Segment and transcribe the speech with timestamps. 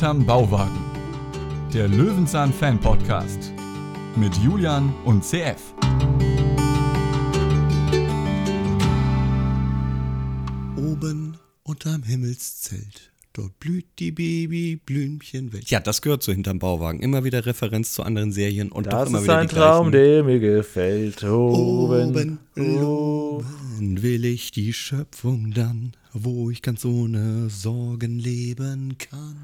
[0.00, 0.80] Hinterm Bauwagen.
[1.74, 3.52] Der Löwenzahn Fan Podcast
[4.16, 5.74] mit Julian und CF.
[10.76, 15.68] Oben unterm Himmelszelt, dort blüht die Babyblümchenwelt.
[15.70, 17.00] Ja, das gehört so hinterm Bauwagen.
[17.00, 19.90] Immer wieder Referenz zu anderen Serien und doch Das immer ist wieder ein die Traum,
[19.90, 20.06] gleichen.
[20.06, 21.22] der mir gefällt.
[21.24, 22.82] Oben, Oben, oben.
[22.84, 29.36] oben will ich die Schöpfung dann, wo ich ganz ohne Sorgen leben kann.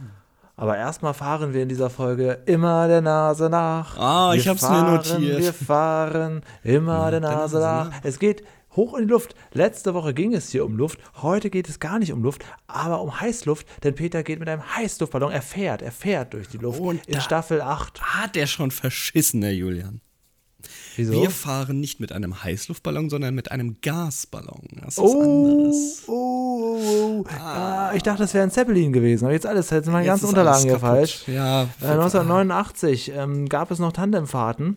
[0.58, 3.98] Aber erstmal fahren wir in dieser Folge immer der Nase nach.
[3.98, 5.38] Ah, wir ich hab's mir fahren, notiert.
[5.38, 7.90] Wir fahren immer der Nase nach.
[8.02, 8.42] Es geht
[8.74, 9.34] hoch in die Luft.
[9.52, 10.98] Letzte Woche ging es hier um Luft.
[11.20, 13.66] Heute geht es gar nicht um Luft, aber um Heißluft.
[13.84, 15.30] Denn Peter geht mit einem Heißluftballon.
[15.30, 16.80] Er fährt, er fährt durch die Luft.
[16.80, 18.00] Und in Staffel 8.
[18.02, 20.00] Hat der schon verschissen, der Julian.
[20.96, 21.12] Wieso?
[21.12, 24.62] Wir fahren nicht mit einem Heißluftballon, sondern mit einem Gasballon.
[24.82, 26.02] Das ist Oh, anderes.
[26.06, 26.78] oh, oh,
[27.20, 27.24] oh.
[27.40, 29.24] Ah, ich dachte, das wäre ein Zeppelin gewesen.
[29.24, 31.24] Aber jetzt alles, jetzt sind meine Jetzt ganzen Unterlagen hier falsch.
[31.28, 34.76] Ja, Äh, 1989 ähm, gab es noch Tandemfahrten.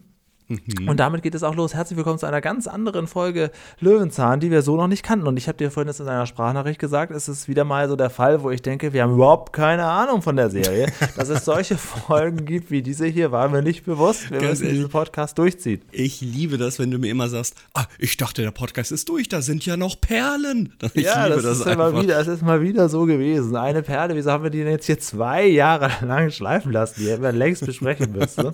[0.49, 0.89] Mhm.
[0.89, 1.75] Und damit geht es auch los.
[1.75, 5.27] Herzlich willkommen zu einer ganz anderen Folge Löwenzahn, die wir so noch nicht kannten.
[5.27, 7.95] Und ich habe dir vorhin jetzt in einer Sprachnachricht gesagt, es ist wieder mal so
[7.95, 10.87] der Fall, wo ich denke, wir haben überhaupt keine Ahnung von der Serie.
[11.15, 14.31] Dass es solche Folgen gibt wie diese hier, war mir nicht bewusst.
[14.31, 14.77] Wir müssen ehrlich.
[14.77, 15.81] diesen Podcast durchziehen.
[15.91, 19.29] Ich liebe das, wenn du mir immer sagst, ah, ich dachte, der Podcast ist durch,
[19.29, 20.73] da sind ja noch Perlen.
[20.95, 22.01] Ich ja, das, das, ist immer einfach.
[22.01, 23.55] wieder, es ist mal wieder so gewesen.
[23.55, 26.95] Eine Perle, wieso haben wir die denn jetzt hier zwei Jahre lang schleifen lassen?
[27.01, 28.51] Die hätten wir längst besprechen müssen.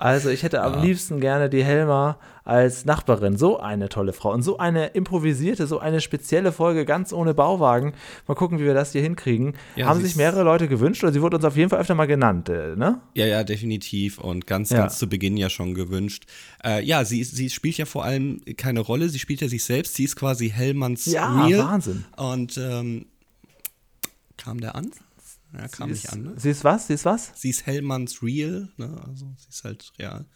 [0.00, 3.36] Also ich hätte am liebsten gerne die Helma als Nachbarin.
[3.36, 4.32] So eine tolle Frau.
[4.32, 7.94] Und so eine improvisierte, so eine spezielle Folge, ganz ohne Bauwagen.
[8.28, 9.54] Mal gucken, wie wir das hier hinkriegen.
[9.74, 12.06] Ja, Haben sich mehrere Leute gewünscht oder sie wurde uns auf jeden Fall öfter mal
[12.06, 13.00] genannt, äh, ne?
[13.14, 14.18] Ja, ja, definitiv.
[14.18, 14.78] Und ganz, Ja.
[14.78, 16.26] ganz zu Beginn ja schon gewünscht.
[16.64, 19.96] Äh, ja, sie, sie spielt ja vor allem keine Rolle, sie spielt ja sich selbst.
[19.96, 21.66] Sie ist quasi Hellmanns Ja, Real.
[21.66, 22.04] Wahnsinn.
[22.16, 23.06] Und ähm,
[24.36, 24.92] kam der an?
[25.56, 26.32] Ja, kam nicht an, ne?
[26.36, 26.88] Sie ist was?
[26.88, 27.32] Sie ist was?
[27.34, 29.00] Sie ist Hellmanns Real, ne?
[29.06, 30.26] Also sie ist halt real.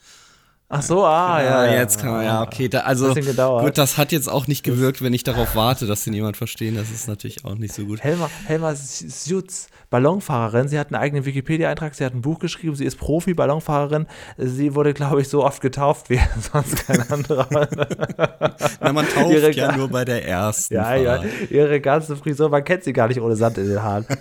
[0.75, 1.67] Ach so, ah, ja.
[1.67, 2.67] ja, jetzt kann man, ja, okay.
[2.67, 6.15] Da, also gut, das hat jetzt auch nicht gewirkt, wenn ich darauf warte, dass den
[6.15, 6.77] jemand verstehen.
[6.77, 8.01] Das ist natürlich auch nicht so gut.
[8.01, 10.67] Helma, Helma Sjutz, Ballonfahrerin.
[10.67, 14.07] Sie hat einen eigenen Wikipedia-Eintrag, sie hat ein Buch geschrieben, sie ist Profi-Ballonfahrerin.
[14.37, 16.19] Sie wurde, glaube ich, so oft getauft wie
[16.53, 17.47] sonst kein anderer.
[18.81, 20.75] Na, man tauft Ihre ja nur bei der ersten.
[20.75, 21.51] ja, ja, Fahrt.
[21.51, 24.07] ihre ganze Frisur, man kennt sie gar nicht ohne Sand in den Haaren.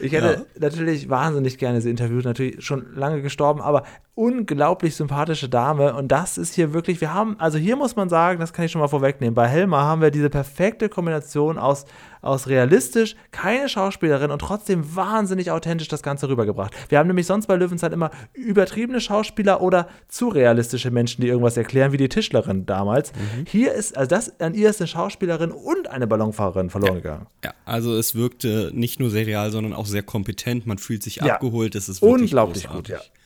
[0.00, 3.82] Ich hätte natürlich wahnsinnig gerne sie interviewt, natürlich schon lange gestorben, aber
[4.18, 5.94] unglaublich sympathische Dame.
[5.94, 8.72] Und das ist hier wirklich, wir haben, also hier muss man sagen, das kann ich
[8.72, 11.84] schon mal vorwegnehmen, bei Helma haben wir diese perfekte Kombination aus,
[12.20, 16.74] aus realistisch, keine Schauspielerin und trotzdem wahnsinnig authentisch das Ganze rübergebracht.
[16.88, 21.56] Wir haben nämlich sonst bei Löwenzahn immer übertriebene Schauspieler oder zu realistische Menschen, die irgendwas
[21.56, 23.12] erklären, wie die Tischlerin damals.
[23.46, 27.26] Hier ist, also das, an ihr ist eine Schauspielerin und eine Ballonfahrerin verloren gegangen.
[27.44, 30.66] Ja, also es wirkte nicht nur sehr real, sondern auch sehr kompetent.
[30.66, 31.34] Man fühlt sich Ja.
[31.34, 31.76] abgeholt.
[31.76, 32.94] Es ist wirklich Unglaublich großartig.
[32.96, 33.17] gut, ja.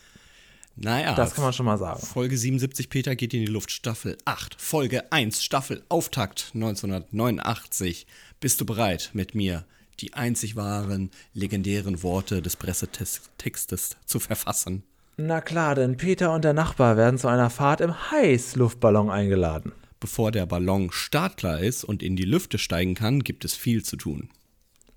[0.76, 2.04] Naja, Das kann man schon mal sagen.
[2.04, 8.06] Folge 77 Peter geht in die Luft, Staffel 8, Folge 1, Staffel Auftakt 1989.
[8.40, 9.64] Bist du bereit, mit mir
[10.00, 14.82] die einzig wahren, legendären Worte des Pressetextes zu verfassen?
[15.16, 19.72] Na klar, denn Peter und der Nachbar werden zu einer Fahrt im Heißluftballon eingeladen.
[20.00, 23.96] Bevor der Ballon startklar ist und in die Lüfte steigen kann, gibt es viel zu
[23.96, 24.30] tun.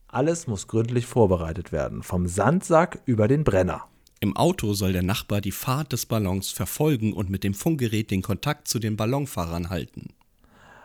[0.07, 3.83] Alles muss gründlich vorbereitet werden, vom Sandsack über den Brenner.
[4.25, 8.23] Im Auto soll der Nachbar die Fahrt des Ballons verfolgen und mit dem Funkgerät den
[8.23, 10.15] Kontakt zu den Ballonfahrern halten.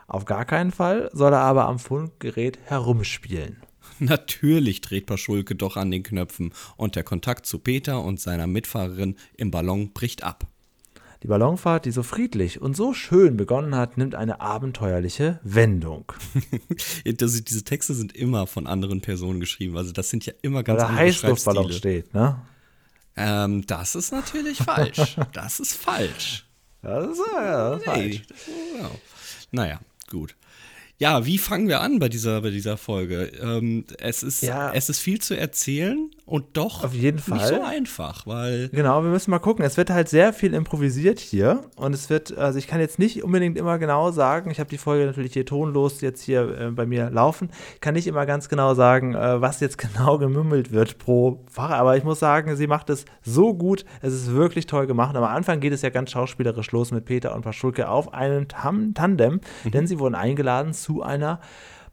[0.08, 3.56] Auf gar keinen Fall soll er aber am Funkgerät herumspielen.
[3.98, 9.16] Natürlich dreht Paschulke doch an den Knöpfen und der Kontakt zu Peter und seiner Mitfahrerin
[9.38, 10.46] im Ballon bricht ab.
[11.22, 16.12] Die Ballonfahrt, die so friedlich und so schön begonnen hat, nimmt eine abenteuerliche Wendung.
[17.04, 20.64] Das, diese Texte sind immer von anderen Personen geschrieben, also das sind ja immer Weil
[20.64, 22.36] ganz der andere Heißluftballon steht, ne?
[23.16, 25.16] Ähm, das ist natürlich falsch.
[25.32, 26.46] Das ist falsch.
[26.82, 28.48] Das ist, ja, das ist Hey, falsch.
[28.80, 28.90] ja.
[29.52, 29.80] Naja,
[30.10, 30.34] gut.
[30.98, 33.24] Ja, wie fangen wir an bei dieser, bei dieser Folge?
[33.42, 34.72] Ähm, es, ist, Ja.
[34.72, 37.48] es ist viel zu erzählen und doch Auf jeden nicht Fall.
[37.48, 39.64] so einfach, weil Genau, wir müssen mal gucken.
[39.64, 43.24] Es wird halt sehr viel improvisiert hier und es wird, also ich kann jetzt nicht
[43.24, 46.86] unbedingt immer genau sagen, ich habe die Folge natürlich hier tonlos jetzt hier äh, bei
[46.86, 50.98] mir laufen, ich kann nicht immer ganz genau sagen, äh, was jetzt genau gemümmelt wird
[50.98, 54.86] pro Fahrer, aber ich muss sagen, sie macht es so gut, es ist wirklich toll
[54.86, 55.16] gemacht.
[55.16, 58.94] Am Anfang geht es ja ganz schauspielerisch los mit Peter und Paschulke auf einem Tam
[58.94, 61.40] Tandem, denn sie wurden eingeladen zu einer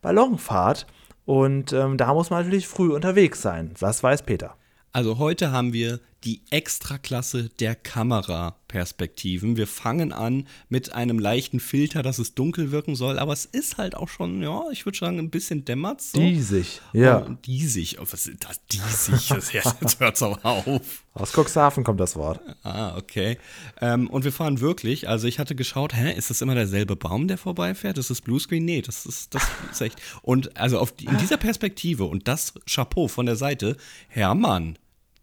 [0.03, 0.85] Ballonfahrt
[1.27, 4.55] und ähm, da muss man natürlich früh unterwegs sein, das weiß Peter.
[4.93, 9.55] Also heute haben wir die Extraklasse der Kameraperspektiven.
[9.55, 13.77] Wir fangen an mit einem leichten Filter, dass es dunkel wirken soll, aber es ist
[13.77, 16.01] halt auch schon, ja, ich würde sagen, ein bisschen dämmert.
[16.01, 16.19] So.
[16.19, 17.17] Diesig, ja.
[17.17, 18.65] Und diesig, oh, was ist das?
[18.65, 21.03] Diesig, das, jetzt hört's auch auf.
[21.13, 22.41] Aus Cuxhaven kommt das Wort.
[22.63, 23.37] Ah, okay.
[23.81, 27.27] Ähm, und wir fahren wirklich, also ich hatte geschaut, hä, ist das immer derselbe Baum,
[27.27, 27.97] der vorbeifährt?
[27.97, 28.65] Ist das Bluescreen?
[28.65, 29.99] Nee, das ist, das ist echt.
[30.21, 33.77] Und also auf in dieser Perspektive und das Chapeau von der Seite,
[34.09, 34.77] Hermann,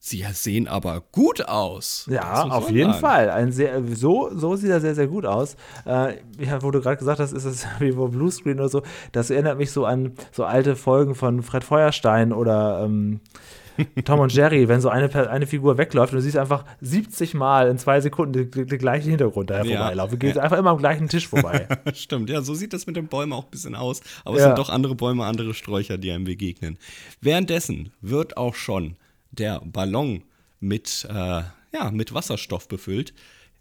[0.07, 2.07] Sie sehen aber gut aus.
[2.11, 3.01] Ja, auf jeden sagen.
[3.01, 3.31] Fall.
[3.31, 5.57] Ein sehr, so, so sieht er sehr, sehr gut aus.
[5.87, 8.83] Äh, ja, wo du gerade gesagt hast, ist es wie wo Bluescreen oder so.
[9.13, 13.21] Das erinnert mich so an so alte Folgen von Fred Feuerstein oder ähm,
[14.05, 17.69] Tom und Jerry, wenn so eine, eine Figur wegläuft und du siehst einfach 70 Mal
[17.69, 19.79] in zwei Sekunden den, den gleichen Hintergrund daher ja.
[19.79, 20.19] vorbeilaufen.
[20.19, 20.43] Geht ja.
[20.43, 21.67] einfach immer am gleichen Tisch vorbei.
[21.95, 24.03] Stimmt, ja, so sieht das mit den Bäumen auch ein bisschen aus.
[24.27, 24.49] Aber es ja.
[24.49, 26.77] sind doch andere Bäume, andere Sträucher, die einem begegnen.
[27.23, 28.97] Währenddessen wird auch schon
[29.35, 30.25] der Ballon
[30.61, 31.43] mit, äh,
[31.73, 33.15] ja, mit Wasserstoff befüllt.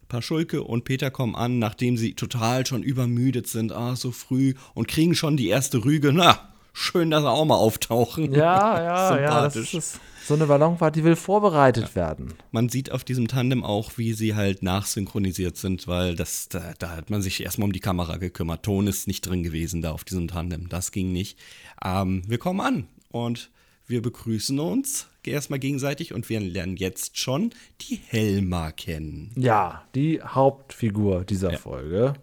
[0.07, 4.87] Paschulke und Peter kommen an, nachdem sie total schon übermüdet sind, ah, so früh, und
[4.87, 6.13] kriegen schon die erste Rüge.
[6.13, 8.31] Na, schön, dass sie auch mal auftauchen.
[8.33, 9.41] Ja, ja, ja.
[9.43, 11.95] Das ist so eine Ballonfahrt, die will vorbereitet ja.
[11.95, 12.33] werden.
[12.51, 16.91] Man sieht auf diesem Tandem auch, wie sie halt nachsynchronisiert sind, weil das, da, da
[16.91, 18.63] hat man sich erstmal um die Kamera gekümmert.
[18.63, 20.69] Ton ist nicht drin gewesen da auf diesem Tandem.
[20.69, 21.37] Das ging nicht.
[21.83, 23.51] Ähm, wir kommen an und
[23.85, 29.31] wir begrüßen uns erstmal gegenseitig und wir lernen jetzt schon die Helma kennen.
[29.35, 31.57] Ja, die Hauptfigur dieser ja.
[31.57, 32.13] Folge.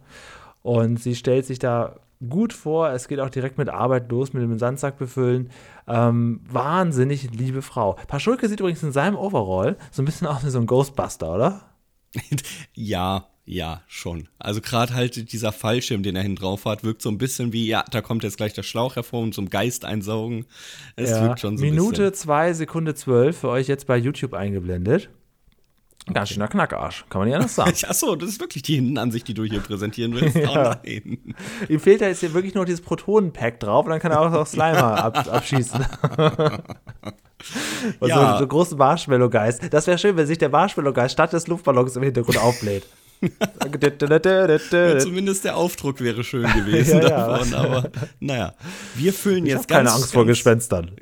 [0.63, 2.91] Und sie stellt sich da gut vor.
[2.91, 5.51] Es geht auch direkt mit Arbeit los, mit dem Sandsack befüllen.
[5.89, 7.95] Ähm, wahnsinnig liebe Frau.
[8.09, 11.63] Paschulke sieht übrigens in seinem Overall so ein bisschen aus wie so ein Ghostbuster, oder?
[12.75, 14.29] ja, ja, schon.
[14.39, 17.67] Also gerade halt dieser Fallschirm, den er hinten drauf hat, wirkt so ein bisschen wie,
[17.67, 20.47] ja, da kommt jetzt gleich der Schlauch hervor und zum Geist einsaugen.
[20.95, 21.23] Es ja.
[21.23, 25.11] wirkt schon so Minute 2, Sekunde 12 für euch jetzt bei YouTube eingeblendet.
[26.15, 27.73] Ganz schöner Knackarsch, kann man ja anders sagen.
[27.89, 30.37] Achso, das ist wirklich die Hintenansicht, die du hier präsentieren willst.
[30.49, 31.19] Oh nein.
[31.69, 34.31] Ihm fehlt da jetzt hier wirklich nur dieses Protonenpack drauf und dann kann er auch
[34.31, 35.85] noch Slimer ab, abschießen.
[38.01, 38.33] ja.
[38.33, 39.73] so, so großen Marshmallow-Geist.
[39.73, 42.85] Das wäre schön, wenn sich der Marshmallow-Geist statt des Luftballons im Hintergrund aufbläht
[44.93, 47.59] ja, zumindest der Aufdruck wäre schön gewesen ja, davon, ja.
[47.59, 48.55] aber naja.
[48.95, 49.89] Wir füllen ich jetzt ganz.
[49.89, 50.93] Keine Angst vor Gespenstern.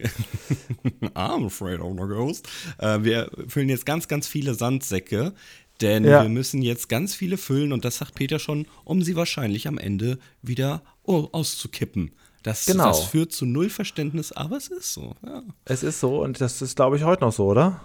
[1.14, 2.48] I'm afraid of no ghost.
[2.78, 5.32] Äh, wir füllen jetzt ganz, ganz viele Sandsäcke,
[5.80, 9.68] denn wir müssen jetzt ganz viele füllen und das sagt Peter schon, um sie wahrscheinlich
[9.68, 12.12] am Ende wieder oh, auszukippen.
[12.42, 12.88] Das, genau.
[12.88, 15.14] das führt zu null Verständnis, aber es ist so.
[15.24, 15.42] Ja.
[15.64, 17.80] Es ist so und das ist, glaube ich, heute noch so, oder?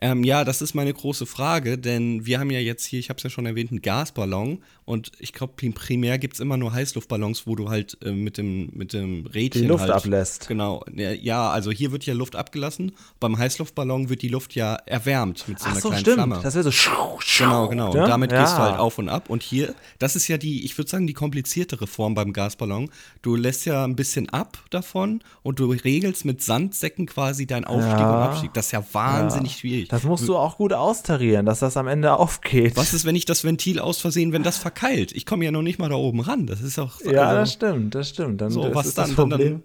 [0.00, 3.18] Ähm, ja, das ist meine große Frage, denn wir haben ja jetzt hier, ich habe
[3.18, 7.46] es ja schon erwähnt, einen Gasballon und ich glaube, primär gibt es immer nur Heißluftballons,
[7.46, 9.62] wo du halt äh, mit, dem, mit dem Rädchen.
[9.62, 10.48] Die Luft halt, ablässt.
[10.48, 10.84] Genau.
[10.92, 12.92] Ja, also hier wird ja Luft abgelassen.
[13.20, 16.16] Beim Heißluftballon wird die Luft ja erwärmt mit so einer Ach so, kleinen stimmt.
[16.16, 16.40] Flamme.
[16.42, 17.18] Das wäre so.
[17.38, 17.94] Genau, genau.
[17.94, 18.02] Ja?
[18.02, 18.42] Und damit ja.
[18.42, 19.30] gehst du halt auf und ab.
[19.30, 22.90] Und hier, das ist ja die, ich würde sagen, die kompliziertere Form beim Gasballon.
[23.22, 27.98] Du lässt ja ein bisschen ab davon und du regelst mit Sandsäcken quasi deinen Aufstieg
[27.98, 28.10] ja.
[28.10, 28.52] und Abstieg.
[28.54, 29.81] Das ist ja wahnsinnig schwierig.
[29.88, 32.76] Das musst du auch gut austarieren, dass das am Ende aufgeht.
[32.76, 35.12] Was ist, wenn ich das Ventil aus Versehen, wenn das verkeilt?
[35.12, 36.46] Ich komme ja noch nicht mal da oben ran.
[36.46, 37.00] Das ist auch.
[37.00, 38.40] Ja, also, das stimmt, das stimmt.
[38.40, 39.62] Dann so, was dann, dann, dann,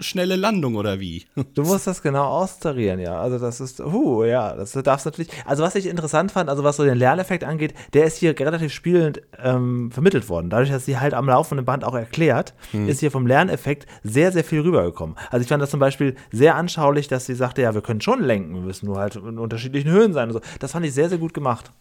[0.00, 1.24] schnelle Landung oder wie?
[1.54, 3.20] Du musst das genau austarieren, ja.
[3.20, 5.30] Also das ist, huh, ja, das darfst natürlich.
[5.44, 8.72] Also was ich interessant fand, also was so den Lerneffekt angeht, der ist hier relativ
[8.72, 10.50] spielend ähm, vermittelt worden.
[10.50, 12.88] Dadurch, dass sie halt am laufenden Band auch erklärt, hm.
[12.88, 15.16] ist hier vom Lerneffekt sehr, sehr viel rübergekommen.
[15.30, 18.22] Also ich fand das zum Beispiel sehr anschaulich, dass sie sagte, ja, wir können schon
[18.22, 20.40] lenken, wir müssen nur halt in unterschiedlichen Höhen sein und so.
[20.60, 21.72] Das fand ich sehr, sehr gut gemacht.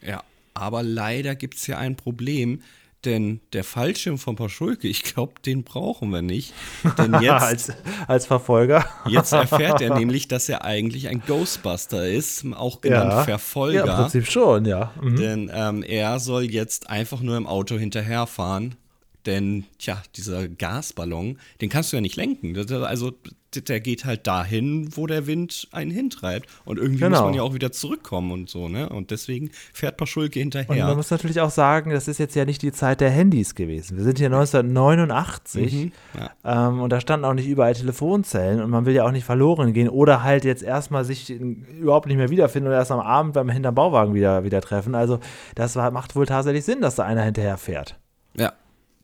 [0.00, 0.22] Ja,
[0.54, 2.60] aber leider gibt es ja ein Problem
[3.04, 6.54] denn der Fallschirm von Paschulke, ich glaube, den brauchen wir nicht.
[6.98, 7.72] Denn jetzt, als,
[8.06, 8.84] als, Verfolger.
[9.08, 13.24] jetzt erfährt er nämlich, dass er eigentlich ein Ghostbuster ist, auch genannt ja.
[13.24, 13.86] Verfolger.
[13.86, 14.92] Ja, im Prinzip schon, ja.
[15.00, 15.16] Mhm.
[15.16, 18.76] Denn ähm, er soll jetzt einfach nur im Auto hinterherfahren.
[19.26, 22.56] Denn, tja, dieser Gasballon, den kannst du ja nicht lenken.
[22.56, 23.12] Also,
[23.60, 26.48] der geht halt dahin, wo der Wind einen hintreibt.
[26.64, 27.18] Und irgendwie genau.
[27.18, 28.88] muss man ja auch wieder zurückkommen und so, ne?
[28.88, 30.70] Und deswegen fährt Paschulke hinterher.
[30.70, 33.54] Und man muss natürlich auch sagen, das ist jetzt ja nicht die Zeit der Handys
[33.54, 33.96] gewesen.
[33.96, 36.68] Wir sind hier 1989 mhm, ja.
[36.68, 39.72] ähm, und da standen auch nicht überall Telefonzellen und man will ja auch nicht verloren
[39.72, 43.50] gehen oder halt jetzt erstmal sich überhaupt nicht mehr wiederfinden oder erst am Abend beim
[43.50, 44.94] hinterm Bauwagen wieder, wieder treffen.
[44.94, 45.20] Also
[45.54, 47.98] das war, macht wohl tatsächlich Sinn, dass da einer hinterher fährt.
[48.34, 48.52] Ja,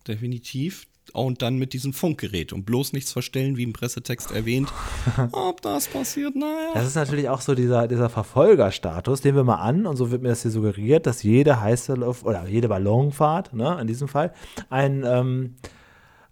[0.06, 4.72] definitiv und dann mit diesem Funkgerät und bloß nichts verstellen, wie im Pressetext erwähnt.
[5.32, 6.72] Ob das passiert, naja.
[6.74, 10.22] Das ist natürlich auch so dieser, dieser Verfolgerstatus, den wir mal an, und so wird
[10.22, 14.32] mir das hier suggeriert, dass jede heiße Luft oder jede Ballonfahrt, ne, in diesem Fall,
[14.70, 15.54] ein, ähm,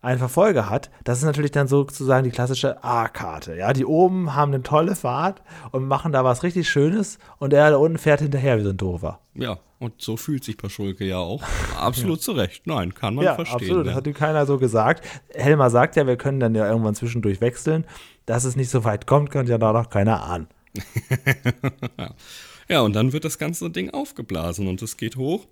[0.07, 3.57] einen Verfolger hat, das ist natürlich dann sozusagen die klassische A-Karte.
[3.57, 7.71] Ja, die oben haben eine tolle Fahrt und machen da was richtig Schönes und der
[7.71, 9.19] da unten fährt hinterher wie so ein Doofer.
[9.35, 11.43] Ja, und so fühlt sich Paschulke ja auch.
[11.77, 12.67] Absolut zu Recht.
[12.67, 13.57] Nein, kann man ja, verstehen.
[13.57, 13.87] absolut.
[13.87, 13.97] Das ja.
[13.97, 15.05] hat ihm keiner so gesagt.
[15.35, 17.85] Helmer sagt ja, wir können dann ja irgendwann zwischendurch wechseln.
[18.25, 20.47] Dass es nicht so weit kommt, kann ja da noch keiner ahnen.
[22.69, 25.47] Ja, und dann wird das ganze Ding aufgeblasen und es geht hoch.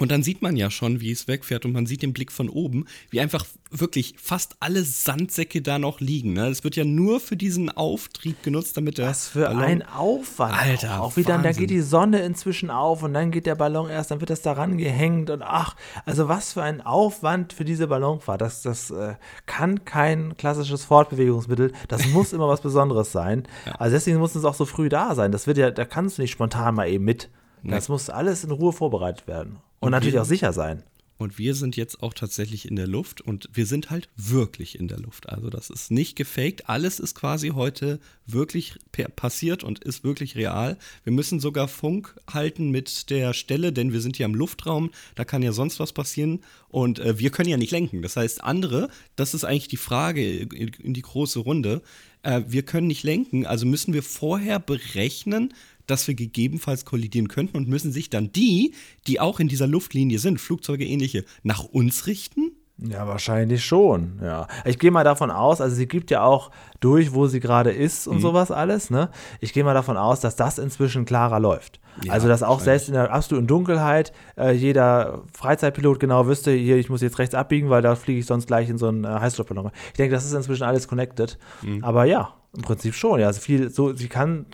[0.00, 2.48] Und dann sieht man ja schon, wie es wegfährt und man sieht den Blick von
[2.48, 6.32] oben, wie einfach wirklich fast alle Sandsäcke da noch liegen.
[6.32, 6.48] Ne?
[6.48, 10.58] Es wird ja nur für diesen Auftrieb genutzt, damit der Was für Ballon ein Aufwand.
[10.58, 13.54] Alter, auch, auch wie dann, da geht die Sonne inzwischen auf und dann geht der
[13.54, 17.64] Ballon erst, dann wird das daran gehängt und ach, also was für ein Aufwand für
[17.64, 18.40] diese Ballonfahrt.
[18.40, 19.14] Das, das äh,
[19.46, 21.72] kann kein klassisches Fortbewegungsmittel.
[21.86, 23.44] Das muss immer was Besonderes sein.
[23.78, 25.30] Also deswegen muss es auch so früh da sein.
[25.30, 27.30] Das wird ja, da kannst du nicht spontan mal eben mit.
[27.64, 29.56] Das muss alles in Ruhe vorbereitet werden.
[29.80, 30.82] Und, Und natürlich wir- auch sicher sein.
[31.16, 34.88] Und wir sind jetzt auch tatsächlich in der Luft und wir sind halt wirklich in
[34.88, 35.28] der Luft.
[35.28, 36.68] Also das ist nicht gefaked.
[36.68, 38.74] Alles ist quasi heute wirklich
[39.14, 40.76] passiert und ist wirklich real.
[41.04, 44.90] Wir müssen sogar Funk halten mit der Stelle, denn wir sind hier im Luftraum.
[45.14, 48.02] Da kann ja sonst was passieren und äh, wir können ja nicht lenken.
[48.02, 51.80] Das heißt, andere, das ist eigentlich die Frage in, in die große Runde.
[52.24, 55.54] Äh, wir können nicht lenken, also müssen wir vorher berechnen,
[55.86, 58.74] dass wir gegebenenfalls kollidieren könnten und müssen sich dann die,
[59.06, 62.52] die auch in dieser Luftlinie sind, Flugzeuge ähnliche, nach uns richten?
[62.76, 64.48] Ja, wahrscheinlich schon, ja.
[64.64, 66.50] Ich gehe mal davon aus, also sie gibt ja auch
[66.80, 68.14] durch, wo sie gerade ist Mhm.
[68.14, 69.10] und sowas alles, ne?
[69.40, 71.78] Ich gehe mal davon aus, dass das inzwischen klarer läuft.
[72.02, 76.76] Ja, also, dass auch selbst in der absoluten Dunkelheit äh, jeder Freizeitpilot genau wüsste, hier,
[76.76, 79.08] ich muss jetzt rechts abbiegen, weil da fliege ich sonst gleich in so einen äh,
[79.08, 79.70] Heißluftballon.
[79.92, 81.38] Ich denke, das ist inzwischen alles connected.
[81.62, 81.84] Mhm.
[81.84, 83.28] Aber ja, im Prinzip schon, ja.
[83.28, 84.46] Also viel, so, sie kann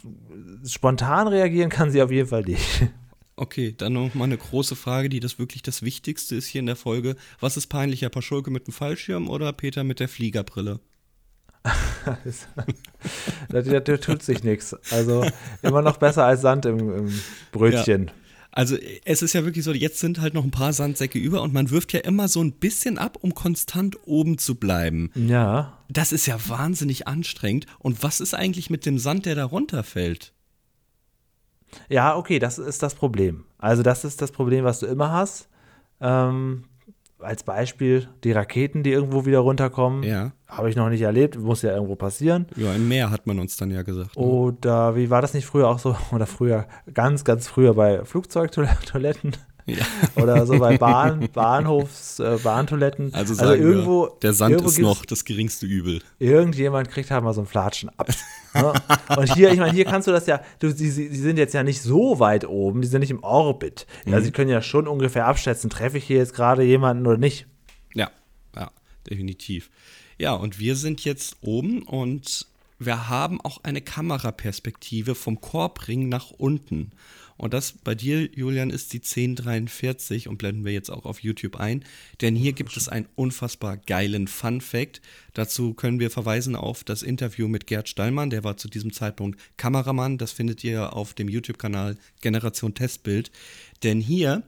[0.67, 2.89] spontan reagieren, kann sie auf jeden Fall nicht.
[3.37, 6.67] Okay, dann noch mal eine große Frage, die das wirklich das Wichtigste ist hier in
[6.67, 7.17] der Folge.
[7.41, 10.79] Was ist peinlicher, Paschulke mit dem Fallschirm oder Peter mit der Fliegerbrille?
[12.05, 12.19] da,
[13.63, 14.75] da, da tut sich nichts.
[14.93, 15.25] Also
[15.63, 17.21] immer noch besser als Sand im, im
[17.53, 18.11] Brötchen.
[18.53, 21.53] Also es ist ja wirklich so, jetzt sind halt noch ein paar Sandsäcke über und
[21.53, 25.11] man wirft ja immer so ein bisschen ab, um konstant oben zu bleiben.
[25.15, 25.79] Ja.
[25.89, 27.67] Das ist ja wahnsinnig anstrengend.
[27.79, 30.33] Und was ist eigentlich mit dem Sand, der da runterfällt?
[31.89, 33.45] Ja, okay, das ist das Problem.
[33.59, 35.49] Also das ist das Problem, was du immer hast.
[36.01, 36.65] Ähm,
[37.23, 40.03] als Beispiel die Raketen, die irgendwo wieder runterkommen.
[40.03, 40.33] Ja.
[40.49, 42.47] Habe ich noch nicht erlebt, muss ja irgendwo passieren.
[42.57, 44.17] Ja, im Meer hat man uns dann ja gesagt.
[44.17, 44.23] ne?
[44.23, 45.97] Oder wie war das nicht früher auch so?
[46.13, 49.37] Oder früher, ganz, ganz früher bei Flugzeugtoiletten
[49.79, 49.85] Ja.
[50.23, 53.15] oder so bei Bahn, Bahnhofs, äh, Bahntoiletten.
[53.15, 56.03] Also sagen irgendwo, wir, der Sand irgendwo ist noch das geringste Übel.
[56.19, 58.09] irgendjemand kriegt halt mal so ein Flatschen ab.
[58.55, 58.73] ne?
[59.17, 61.55] Und hier, ich meine, hier kannst du das ja, du, sie, sie sie sind jetzt
[61.55, 63.87] ja nicht so weit oben, die sind nicht im Orbit.
[64.05, 64.23] Mhm.
[64.23, 67.47] sie können ja schon ungefähr abschätzen, treffe ich hier jetzt gerade jemanden oder nicht.
[67.95, 68.11] Ja,
[68.57, 68.71] ja,
[69.09, 69.71] definitiv.
[70.19, 72.47] Ja, und wir sind jetzt oben und
[72.79, 76.93] wir haben auch eine Kameraperspektive vom Korbring nach unten.
[77.41, 81.57] Und das bei dir, Julian, ist die 1043 und blenden wir jetzt auch auf YouTube
[81.57, 81.83] ein.
[82.21, 85.01] Denn hier gibt es einen unfassbar geilen Fun-Fact.
[85.33, 88.29] Dazu können wir verweisen auf das Interview mit Gerd Stallmann.
[88.29, 90.19] Der war zu diesem Zeitpunkt Kameramann.
[90.19, 93.31] Das findet ihr auf dem YouTube-Kanal Generation Testbild.
[93.83, 94.43] Denn hier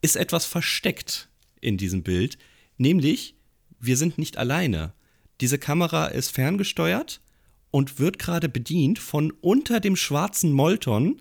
[0.00, 1.28] ist etwas versteckt
[1.60, 2.38] in diesem Bild,
[2.76, 3.34] nämlich
[3.80, 4.92] wir sind nicht alleine.
[5.40, 7.20] Diese Kamera ist ferngesteuert
[7.72, 11.20] und wird gerade bedient von unter dem schwarzen Molton.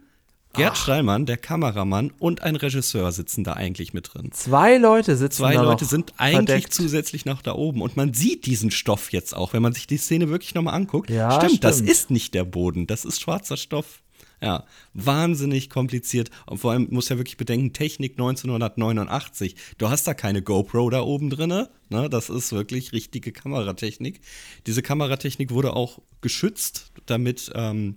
[0.56, 4.32] Gerd Stallmann, der Kameramann und ein Regisseur sitzen da eigentlich mit drin.
[4.32, 6.74] Zwei Leute sitzen Zwei da Leute noch sind eigentlich verdeckt.
[6.74, 9.98] zusätzlich noch da oben und man sieht diesen Stoff jetzt auch, wenn man sich die
[9.98, 11.10] Szene wirklich nochmal anguckt.
[11.10, 11.90] Ja, stimmt, das stimmt.
[11.90, 14.02] ist nicht der Boden, das ist schwarzer Stoff.
[14.42, 19.56] Ja, wahnsinnig kompliziert und vor allem muss ja wirklich bedenken, Technik 1989.
[19.78, 22.10] Du hast da keine GoPro da oben drinne, ne?
[22.10, 24.20] Das ist wirklich richtige Kameratechnik.
[24.68, 27.96] Diese Kameratechnik wurde auch geschützt, damit ähm,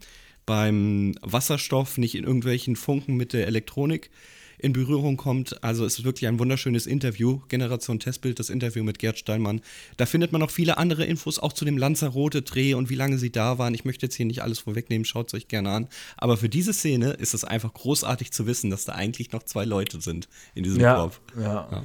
[0.48, 4.10] beim Wasserstoff nicht in irgendwelchen Funken mit der Elektronik
[4.56, 5.62] in Berührung kommt.
[5.62, 7.40] Also es ist wirklich ein wunderschönes Interview.
[7.48, 9.60] Generation Testbild, das Interview mit Gerd Steinmann.
[9.98, 13.30] Da findet man noch viele andere Infos, auch zu dem Lanzarote-Dreh und wie lange sie
[13.30, 13.74] da waren.
[13.74, 15.88] Ich möchte jetzt hier nicht alles vorwegnehmen, schaut es euch gerne an.
[16.16, 19.66] Aber für diese Szene ist es einfach großartig zu wissen, dass da eigentlich noch zwei
[19.66, 21.20] Leute sind in diesem Ja, Korb.
[21.38, 21.84] ja.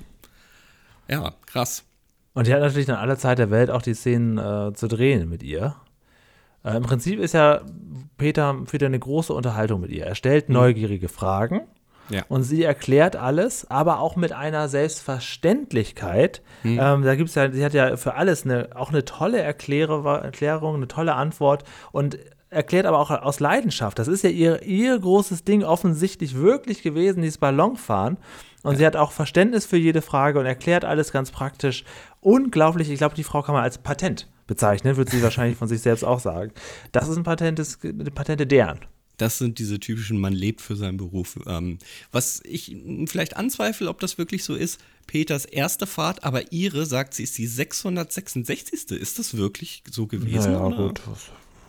[1.10, 1.84] Ja, krass.
[2.34, 5.28] Und die hat natürlich dann alle Zeit der Welt auch die Szenen äh, zu drehen
[5.30, 5.76] mit ihr.
[6.64, 7.62] Äh, Im Prinzip ist ja
[8.18, 10.06] Peter führt eine große Unterhaltung mit ihr.
[10.06, 11.62] Er stellt neugierige Fragen
[12.10, 12.16] Mhm.
[12.16, 12.26] Ja.
[12.28, 16.42] und sie erklärt alles, aber auch mit einer Selbstverständlichkeit.
[16.64, 16.80] Mhm.
[16.82, 20.22] Ähm, da gibt es ja, sie hat ja für alles eine, auch eine tolle Erkläre,
[20.22, 22.18] Erklärung, eine tolle Antwort und
[22.50, 23.98] erklärt aber auch aus Leidenschaft.
[23.98, 28.18] Das ist ja ihr, ihr großes Ding offensichtlich wirklich gewesen, dieses Ballonfahren.
[28.62, 28.78] Und ja.
[28.78, 31.84] sie hat auch Verständnis für jede Frage und erklärt alles ganz praktisch.
[32.22, 35.82] Unglaublich, ich glaube, die Frau kann man als Patent bezeichnen, würde sie wahrscheinlich von sich
[35.82, 36.52] selbst auch sagen.
[36.92, 37.80] Das ist ein Patent, das,
[38.14, 38.80] Patente deren.
[39.18, 41.40] Das sind diese typischen, man lebt für seinen Beruf.
[41.46, 41.78] Ähm,
[42.12, 47.14] was ich vielleicht anzweifle, ob das wirklich so ist, Peters erste Fahrt, aber ihre, sagt
[47.14, 48.92] sie, ist die 666.
[48.92, 50.52] Ist das wirklich so gewesen?
[50.52, 51.02] Ja, naja, gut.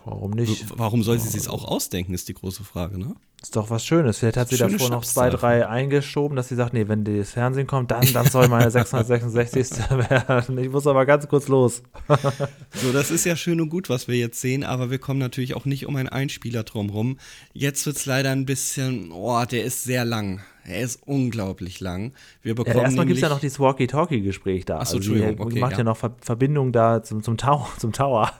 [0.05, 0.67] Warum nicht?
[0.77, 3.15] Warum soll sie sich auch ausdenken, ist die große Frage, ne?
[3.45, 4.21] Ist doch was Schönes.
[4.21, 7.67] Vielleicht hat sie davor noch zwei, drei eingeschoben, dass sie sagt, nee, wenn das Fernsehen
[7.67, 9.91] kommt, dann, dann soll meine 666.
[9.91, 10.57] werden.
[10.57, 11.83] Ich muss aber ganz kurz los.
[12.73, 15.55] so, das ist ja schön und gut, was wir jetzt sehen, aber wir kommen natürlich
[15.55, 17.19] auch nicht um einen Einspieler drumherum.
[17.53, 20.41] Jetzt wird es leider ein bisschen, oh, der ist sehr lang.
[20.67, 22.13] Er ist unglaublich lang.
[22.41, 24.79] Wir bekommen ja, erstmal gibt es ja noch dieses Walkie-Talkie-Gespräch da.
[24.79, 25.37] Achso, also Entschuldigung.
[25.37, 25.79] Die, okay, macht ja.
[25.79, 28.33] ja noch Ver Verbindung da zum, zum, Tau zum Tower,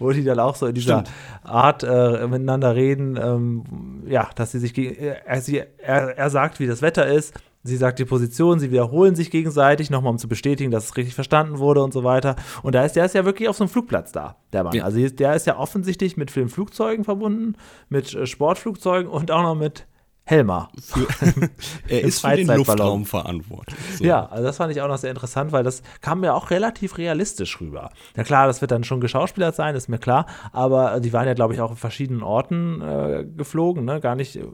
[0.00, 1.16] wo die dann auch so in dieser Stimmt.
[1.44, 3.16] Art äh, miteinander reden.
[3.16, 3.62] Ähm,
[4.06, 7.34] ja, dass sie sich er, sie, er, er sagt, wie das Wetter ist.
[7.64, 11.14] Sie sagt die Position, sie wiederholen sich gegenseitig, nochmal um zu bestätigen, dass es richtig
[11.14, 12.34] verstanden wurde und so weiter.
[12.64, 14.74] Und da ist der ist ja wirklich auf so einem Flugplatz da, der Mann.
[14.74, 14.84] Ja.
[14.84, 17.54] Also der ist ja offensichtlich mit vielen Flugzeugen verbunden,
[17.88, 19.86] mit äh, Sportflugzeugen und auch noch mit
[20.24, 20.70] Helmer.
[20.80, 21.06] Für,
[21.88, 23.78] er ist für den Luftraum verantwortlich.
[23.98, 24.04] So.
[24.04, 26.96] Ja, also das fand ich auch noch sehr interessant, weil das kam mir auch relativ
[26.96, 27.90] realistisch rüber.
[28.14, 31.34] Na klar, das wird dann schon geschauspielert sein, ist mir klar, aber die waren ja,
[31.34, 34.00] glaube ich, auch in verschiedenen Orten äh, geflogen, ne?
[34.00, 34.44] Gar nicht, äh,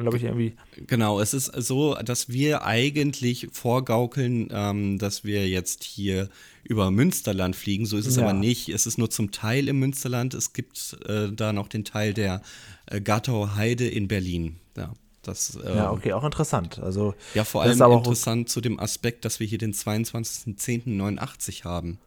[0.00, 0.56] glaube ich, irgendwie.
[0.86, 6.30] Genau, es ist so, dass wir eigentlich vorgaukeln, ähm, dass wir jetzt hier
[6.64, 7.84] über Münsterland fliegen.
[7.84, 8.22] So ist es ja.
[8.22, 8.70] aber nicht.
[8.70, 10.32] Es ist nur zum Teil im Münsterland.
[10.32, 12.42] Es gibt äh, da noch den Teil der
[12.86, 14.56] äh, Gattauer Heide in Berlin.
[14.76, 14.92] Ja.
[15.22, 16.78] Das, ähm, ja, okay, auch interessant.
[16.78, 21.98] Also, ja, vor allem aber interessant zu dem Aspekt, dass wir hier den 22.10.89 haben.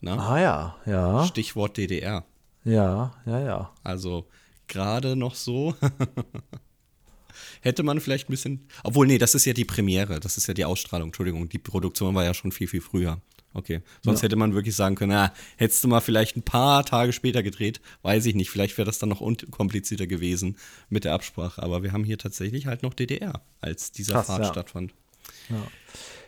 [0.00, 0.16] Na?
[0.16, 1.26] Ah ja, ja.
[1.26, 2.24] Stichwort DDR.
[2.64, 3.70] Ja, ja, ja.
[3.82, 4.26] Also
[4.68, 5.74] gerade noch so.
[7.60, 8.66] Hätte man vielleicht ein bisschen.
[8.82, 11.48] Obwohl, nee, das ist ja die Premiere, das ist ja die Ausstrahlung, Entschuldigung.
[11.48, 13.20] Die Produktion war ja schon viel, viel früher.
[13.54, 13.82] Okay.
[14.02, 14.24] Sonst ja.
[14.24, 17.80] hätte man wirklich sagen können, na, hättest du mal vielleicht ein paar Tage später gedreht,
[18.02, 18.50] weiß ich nicht.
[18.50, 20.56] Vielleicht wäre das dann noch unkomplizierter gewesen
[20.88, 21.62] mit der Absprache.
[21.62, 24.48] Aber wir haben hier tatsächlich halt noch DDR, als dieser Krass, Fahrt ja.
[24.48, 24.94] stattfand.
[25.50, 25.66] Ja.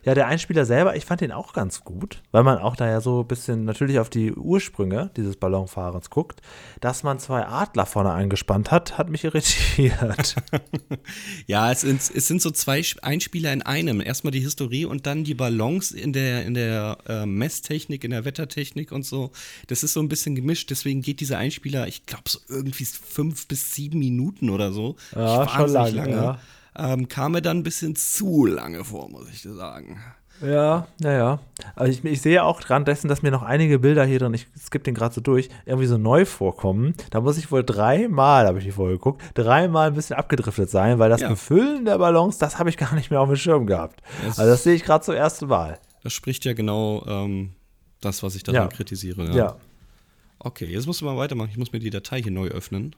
[0.04, 3.00] Ja, der Einspieler selber, ich fand den auch ganz gut, weil man auch da ja
[3.00, 6.43] so ein bisschen natürlich auf die Ursprünge dieses Ballonfahrens guckt.
[6.80, 10.36] Dass man zwei Adler vorne eingespannt hat, hat mich irritiert.
[11.47, 14.00] ja, es sind, es sind so zwei Einspieler in einem.
[14.02, 18.26] Erstmal die Historie und dann die Ballons in der, in der äh, Messtechnik, in der
[18.26, 19.30] Wettertechnik und so.
[19.69, 23.49] Das ist so ein bisschen gemischt, deswegen geht dieser Einspieler, ich glaube, so irgendwie fünf
[23.49, 24.97] bis sieben Minuten oder so.
[25.14, 25.97] Ja, schon lange.
[25.97, 26.10] lange.
[26.10, 26.38] Ja
[26.76, 30.00] ähm, kam mir dann ein bisschen zu lange vor, muss ich dir sagen.
[30.41, 31.39] Ja, naja.
[31.76, 34.49] Also ich, ich, sehe auch dran dessen, dass mir noch einige Bilder hier drin, ich
[34.58, 36.95] skippe den gerade so durch, irgendwie so neu vorkommen.
[37.10, 40.99] Da muss ich wohl dreimal, habe ich die vorher geguckt, dreimal ein bisschen abgedriftet sein,
[40.99, 41.28] weil das ja.
[41.28, 44.02] Befüllen der Ballons, das habe ich gar nicht mehr auf dem Schirm gehabt.
[44.25, 45.78] Das also das sehe ich gerade zur ersten Mal.
[46.02, 47.52] Das spricht ja genau ähm,
[48.00, 48.69] das, was ich daran ja.
[48.69, 49.25] kritisiere.
[49.26, 49.34] Ja.
[49.34, 49.56] ja.
[50.41, 51.50] Okay, jetzt musst du mal weitermachen.
[51.50, 52.95] Ich muss mir die Datei hier neu öffnen.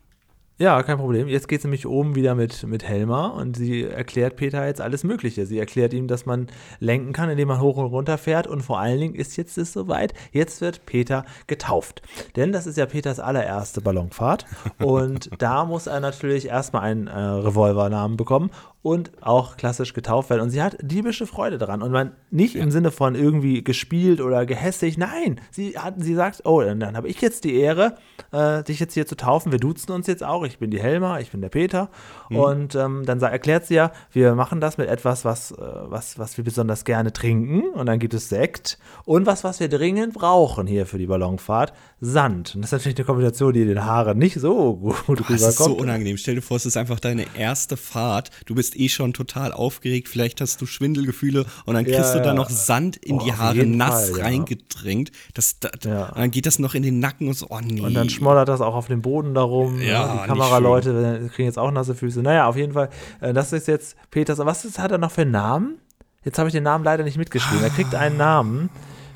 [0.58, 1.28] Ja, kein Problem.
[1.28, 5.04] Jetzt geht es nämlich oben wieder mit, mit Helma und sie erklärt Peter jetzt alles
[5.04, 5.44] Mögliche.
[5.44, 6.46] Sie erklärt ihm, dass man
[6.80, 9.74] lenken kann, indem man hoch und runter fährt und vor allen Dingen ist jetzt es
[9.74, 10.14] soweit.
[10.32, 12.00] Jetzt wird Peter getauft.
[12.36, 14.46] Denn das ist ja Peters allererste Ballonfahrt
[14.82, 18.50] und da muss er natürlich erstmal einen äh, Revolvernamen bekommen
[18.86, 20.42] und auch klassisch getauft werden.
[20.42, 21.82] Und sie hat diebische Freude daran.
[21.82, 22.62] Und man nicht ja.
[22.62, 24.96] im Sinne von irgendwie gespielt oder gehässig.
[24.96, 27.96] Nein, sie, hat, sie sagt, oh, dann, habe ich jetzt die Ehre,
[28.30, 29.50] äh, dich jetzt hier zu taufen.
[29.50, 30.44] Wir duzen uns jetzt auch.
[30.46, 31.90] Ich bin die Helma, ich bin der Peter.
[32.30, 32.36] Mhm.
[32.36, 36.36] Und ähm, dann erklärt sie ja, wir machen das mit etwas, was, äh, was, was
[36.36, 37.62] wir besonders gerne trinken.
[37.74, 38.78] Und dann gibt es Sekt.
[39.04, 42.54] Und was, was wir dringend brauchen hier für die Ballonfahrt, Sand.
[42.54, 45.30] Und das ist natürlich eine Kombination, die den Haaren nicht so gut rüberkommt.
[45.30, 46.18] Das ist so unangenehm.
[46.18, 48.30] Stell dir vor, es ist einfach deine erste Fahrt.
[48.44, 52.22] Du bist eh schon total aufgeregt, vielleicht hast du Schwindelgefühle und dann kriegst ja, du
[52.22, 55.10] da noch Sand in oh, die Haare nass Fall, reingedrängt.
[55.32, 56.12] Das, das ja.
[56.14, 57.80] Dann geht das noch in den Nacken und so, oh nee.
[57.80, 59.80] Und dann schmollert das auch auf dem Boden darum.
[59.80, 62.15] Ja, die Kameraleute kriegen jetzt auch nasse Füße.
[62.22, 64.38] Naja, auf jeden Fall, äh, das ist jetzt Peters.
[64.38, 65.78] Was ist, hat er noch für einen Namen?
[66.24, 67.62] Jetzt habe ich den Namen leider nicht mitgeschrieben.
[67.62, 68.70] Er kriegt einen Namen.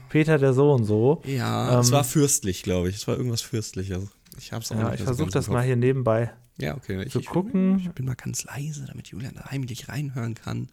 [0.09, 1.23] Peter der so und so.
[1.25, 2.97] Ja, ähm, es war fürstlich, glaube ich.
[2.97, 4.09] Es war irgendwas Fürstliches.
[4.39, 7.09] Ich hab's auch ja, ich versuche das mal hier nebenbei ja, okay.
[7.09, 7.79] Zu ich, gucken.
[7.79, 10.69] Ich, bin mal ganz leise, damit Julian da heimlich reinhören kann.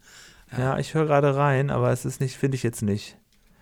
[0.52, 3.16] Ja, ja ich höre gerade rein, aber es ist nicht, finde ich jetzt nicht.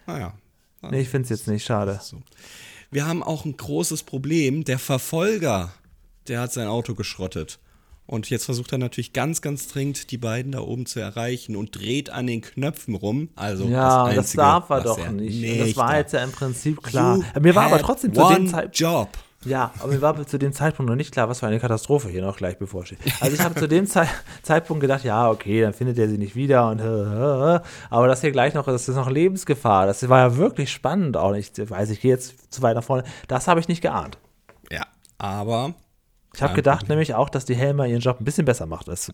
[0.06, 0.34] Naja.
[0.82, 1.98] Ah, nee, ich finde es jetzt nicht, schade.
[2.02, 2.22] So.
[2.90, 4.64] Wir haben auch ein großes Problem.
[4.64, 5.72] Der Verfolger,
[6.28, 7.58] der hat sein Auto geschrottet.
[8.06, 11.76] Und jetzt versucht er natürlich ganz, ganz dringend, die beiden da oben zu erreichen und
[11.76, 13.30] dreht an den Knöpfen rum.
[13.34, 15.40] Also ja, das, Einzige, das darf er doch nicht.
[15.40, 15.60] nicht.
[15.60, 17.20] das war jetzt ja im Prinzip klar.
[17.40, 18.78] Mir war aber trotzdem zu dem Zeitpunkt.
[18.78, 19.08] Job.
[19.46, 22.22] Ja, aber mir war zu dem Zeitpunkt noch nicht klar, was für eine Katastrophe hier
[22.22, 22.98] noch gleich bevorsteht.
[23.20, 24.06] Also ich habe zu dem Ze
[24.42, 28.54] Zeitpunkt gedacht, ja, okay, dann findet er sie nicht wieder und aber das hier gleich
[28.54, 29.86] noch, das ist noch Lebensgefahr.
[29.86, 31.32] Das war ja wirklich spannend auch.
[31.34, 33.04] Ich weiß, ich gehe jetzt zu weit nach vorne.
[33.28, 34.18] Das habe ich nicht geahnt.
[34.70, 34.82] Ja,
[35.18, 35.74] aber
[36.36, 39.10] ich habe gedacht nämlich auch, dass die Helma ihren Job ein bisschen besser macht als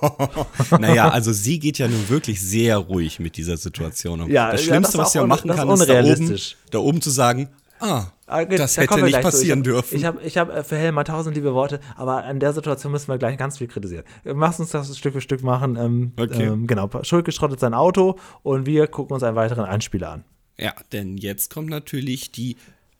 [0.78, 4.30] Naja, also sie geht ja nun wirklich sehr ruhig mit dieser Situation um.
[4.30, 6.40] Ja, das Schlimmste, ja, das was sie ja machen kann, ist da oben,
[6.70, 7.48] da oben zu sagen,
[7.80, 9.96] ah, das da hätte nicht passieren hab, dürfen.
[9.96, 13.18] Ich habe ich hab für Helma tausend liebe Worte, aber an der Situation müssen wir
[13.18, 14.04] gleich ganz viel kritisieren.
[14.22, 15.76] Lass uns das Stück für Stück machen.
[15.76, 16.44] Ähm, okay.
[16.44, 20.24] ähm, genau, Schulke schrottet sein Auto und wir gucken uns einen weiteren Einspieler an.
[20.56, 22.56] Ja, denn jetzt kommt natürlich die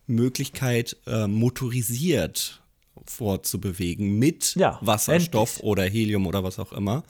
[0.08, 2.63] Möglichkeit, äh, motorisiert
[3.06, 5.64] vorzubewegen mit ja, Wasserstoff endlich.
[5.64, 7.04] oder Helium oder was auch immer.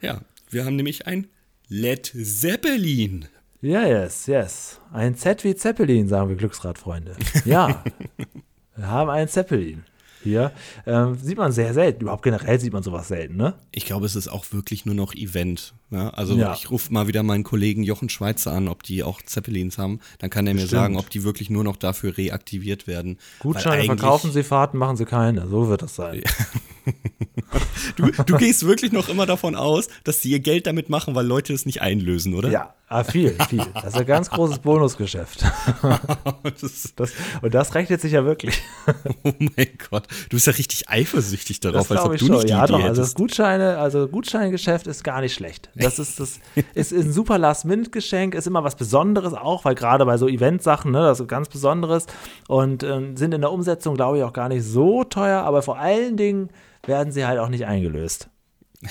[0.00, 1.28] Ja, wir haben nämlich ein
[1.68, 3.26] Led Zeppelin.
[3.60, 4.80] Ja, yes, yes.
[4.92, 7.16] Ein Z wie Zeppelin, sagen wir Glücksradfreunde.
[7.44, 7.82] Ja,
[8.76, 9.84] wir haben einen Zeppelin.
[10.22, 10.52] Hier
[10.86, 12.02] ähm, sieht man sehr selten.
[12.02, 13.54] Überhaupt generell sieht man sowas selten, ne?
[13.72, 15.74] Ich glaube, es ist auch wirklich nur noch Event.
[15.90, 16.12] Ne?
[16.16, 16.54] Also Ja.
[16.54, 20.00] ich rufe mal wieder meinen Kollegen Jochen Schweizer an, ob die auch Zeppelins haben.
[20.18, 20.80] Dann kann er mir Bestimmt.
[20.80, 23.18] sagen, ob die wirklich nur noch dafür reaktiviert werden.
[23.38, 25.46] Gutscheine verkaufen sie, Fahrten machen sie keine.
[25.48, 26.22] So wird das sein.
[27.96, 31.26] Du, du gehst wirklich noch immer davon aus, dass die ihr Geld damit machen, weil
[31.26, 32.50] Leute es nicht einlösen, oder?
[32.50, 33.64] Ja, ah, viel, viel.
[33.74, 35.44] Das ist ein ganz großes Bonusgeschäft.
[36.96, 38.60] Das, und das rechnet sich ja wirklich.
[39.24, 42.64] oh mein Gott, du bist ja richtig eifersüchtig darauf, als ob du nicht die Ja,
[42.64, 42.82] Idee doch.
[42.82, 43.16] Also hättest.
[43.16, 45.70] Gutscheine, also Gutscheingeschäft ist gar nicht schlecht.
[45.74, 46.40] Das ist das
[46.74, 51.00] ist, ein super Last-Minute-Geschenk, ist immer was Besonderes auch, weil gerade bei so Eventsachen, ne,
[51.00, 52.06] das ist ganz Besonderes
[52.48, 55.78] und ähm, sind in der Umsetzung, glaube ich, auch gar nicht so teuer, aber vor
[55.78, 56.48] allen Dingen
[56.86, 58.28] werden sie halt auch nicht eingelöst.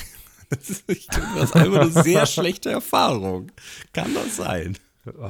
[0.49, 3.51] Das ist, ich glaube, das ist einfach eine sehr schlechte Erfahrung.
[3.91, 4.77] Kann das sein?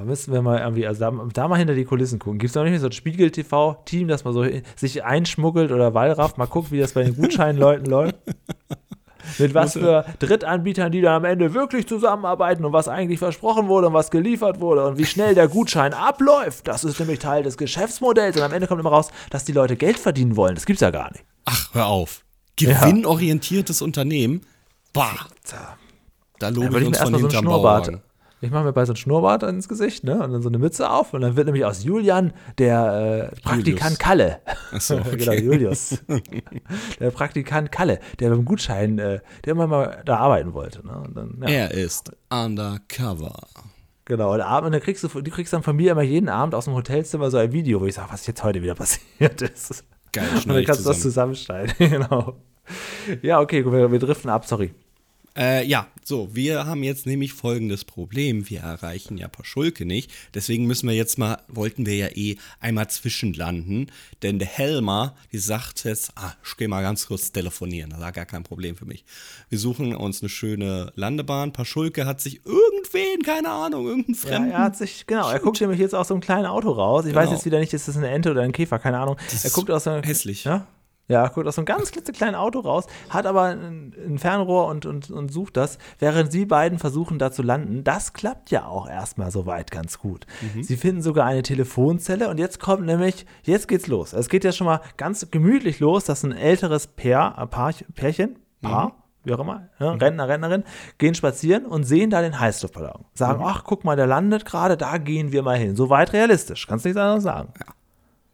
[0.06, 2.40] Müssen wir mal irgendwie, also da, da mal hinter die Kulissen gucken.
[2.40, 6.46] Gibt es noch nicht so ein Spiegel-TV-Team, das mal so sich einschmuggelt oder Wallraff, mal
[6.46, 8.16] guckt, wie das bei den Gutscheinleuten läuft?
[9.40, 13.88] Mit was für Drittanbietern, die dann am Ende wirklich zusammenarbeiten und was eigentlich versprochen wurde
[13.88, 16.68] und was geliefert wurde und wie schnell der Gutschein abläuft.
[16.68, 19.76] Das ist nämlich Teil des Geschäftsmodells und am Ende kommt immer raus, dass die Leute
[19.76, 20.56] Geld verdienen wollen.
[20.56, 21.26] Das gibt's ja gar nicht.
[21.46, 22.24] Ach, hör auf.
[22.56, 24.42] Gewinnorientiertes Unternehmen?
[24.94, 25.28] Bah.
[26.40, 27.86] Da loben wir uns von so hinterm Schnurrbart.
[27.88, 28.07] Bauwagen.
[28.40, 30.24] Ich mache mir bei so einem Schnurrbart ins Gesicht, ne?
[30.24, 33.98] Und dann so eine Mütze auf und dann wird nämlich aus Julian der äh, Praktikant
[33.98, 34.42] Kalle.
[34.72, 35.18] Ach so, okay.
[35.18, 36.04] genau, Julius.
[37.00, 40.86] der Praktikant Kalle, der beim Gutschein, äh, der immer mal da arbeiten wollte.
[40.86, 41.02] Ne?
[41.06, 43.48] Und dann, ja, Er ist undercover.
[44.06, 46.54] Genau, und, abend, und dann kriegst du, du kriegst dann von mir immer jeden Abend
[46.54, 49.84] aus dem Hotelzimmer so ein Video, wo ich sage, was jetzt heute wieder passiert ist.
[50.14, 51.34] Geil, Und schneide dann kannst du das zusammen.
[51.34, 51.74] zusammenschneiden.
[51.78, 52.38] genau.
[53.22, 54.74] Ja, okay, gut, wir, wir driften ab, sorry.
[55.38, 58.50] Äh, ja, so, wir haben jetzt nämlich folgendes Problem.
[58.50, 60.10] Wir erreichen ja Paschulke nicht.
[60.34, 63.92] Deswegen müssen wir jetzt mal, wollten wir ja eh einmal zwischenlanden.
[64.24, 67.92] Denn der Helmer, die sagt jetzt, ah, ich geh mal ganz kurz telefonieren.
[67.92, 69.06] Das war gar kein Problem für mich.
[69.50, 71.54] Wir suchen uns eine schöne Landebahn.
[71.54, 74.52] Paschulke hat sich irgendwen, keine Ahnung, irgendeinen Ja, Fremden.
[74.52, 77.06] er hat sich, genau, er guckt nämlich jetzt aus so einem kleinen Auto raus.
[77.06, 77.36] Ich weiß Genau.
[77.36, 79.18] jetzt wieder nicht, ist das eine Ente oder ein Käfer, keine Ahnung.
[79.30, 80.46] Das er guckt aus so einem, hässlich.
[80.46, 80.66] Ja?
[81.10, 84.86] Ja, guckt aus so einem ganz klitzekleinen Auto raus, hat aber ein, ein Fernrohr und,
[84.86, 87.86] und, und sucht das, während sie beiden versuchen, da zu landen.
[87.86, 90.26] Das klappt ja auch erstmal soweit ganz gut.
[90.54, 90.64] Mhm.
[90.64, 94.12] Sie finden sogar eine Telefonzelle und jetzt kommt nämlich, jetzt geht's los.
[94.12, 98.38] Es geht ja schon mal ganz gemütlich los, dass ein älteres Pär, äh, Paar, Pärchen,
[98.62, 98.92] Paar, Mhm.
[99.24, 100.64] wie auch immer, ne, Rentner, Rentnerin,
[100.98, 103.06] gehen spazieren und sehen da den Heißluftballon.
[103.14, 103.46] Sagen, Mhm.
[103.48, 105.78] ach, guck mal, der landet gerade, da gehen wir mal hin.
[105.78, 107.54] Soweit realistisch, kannst nichts anderes sagen.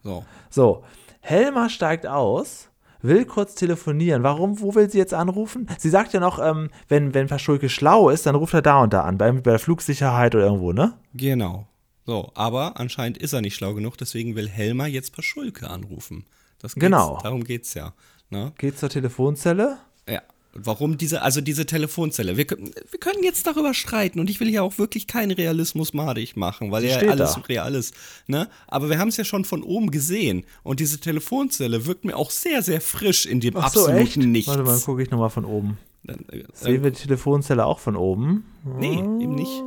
[0.01, 0.23] So.
[0.49, 0.83] So,
[1.25, 2.69] Helma steigt aus,
[3.01, 4.23] will kurz telefonieren.
[4.23, 5.69] Warum, wo will sie jetzt anrufen?
[5.77, 8.91] Sie sagt ja noch, ähm, wenn, wenn Paschulke schlau ist, dann ruft er da und
[8.91, 10.93] da an, bei, bei der Flugsicherheit oder irgendwo, ne?
[11.13, 11.65] Genau.
[12.05, 16.25] So, aber anscheinend ist er nicht schlau genug, deswegen will Helmer jetzt Paschulke anrufen.
[16.59, 17.19] Das geht's, Genau.
[17.23, 17.93] Darum geht's ja.
[18.29, 18.51] Ne?
[18.57, 19.77] Geht zur Telefonzelle.
[20.55, 22.37] Und Warum diese, also diese Telefonzelle?
[22.37, 25.93] Wir, können- wir können jetzt darüber streiten und ich will ja auch wirklich keinen Realismus
[25.93, 27.41] madig machen, weil ja alles da.
[27.41, 27.95] real ist.
[28.27, 28.47] Ne?
[28.67, 32.29] Aber wir haben es ja schon von oben gesehen und diese Telefonzelle wirkt mir auch
[32.31, 34.17] sehr, sehr frisch in dem Ach so, absoluten echt?
[34.17, 34.47] Nichts.
[34.49, 35.77] Warte mal, gucke ich nochmal von oben.
[36.03, 38.45] Dann, äh, Sehen wir die Telefonzelle auch von oben?
[38.77, 39.63] nee, eben nicht.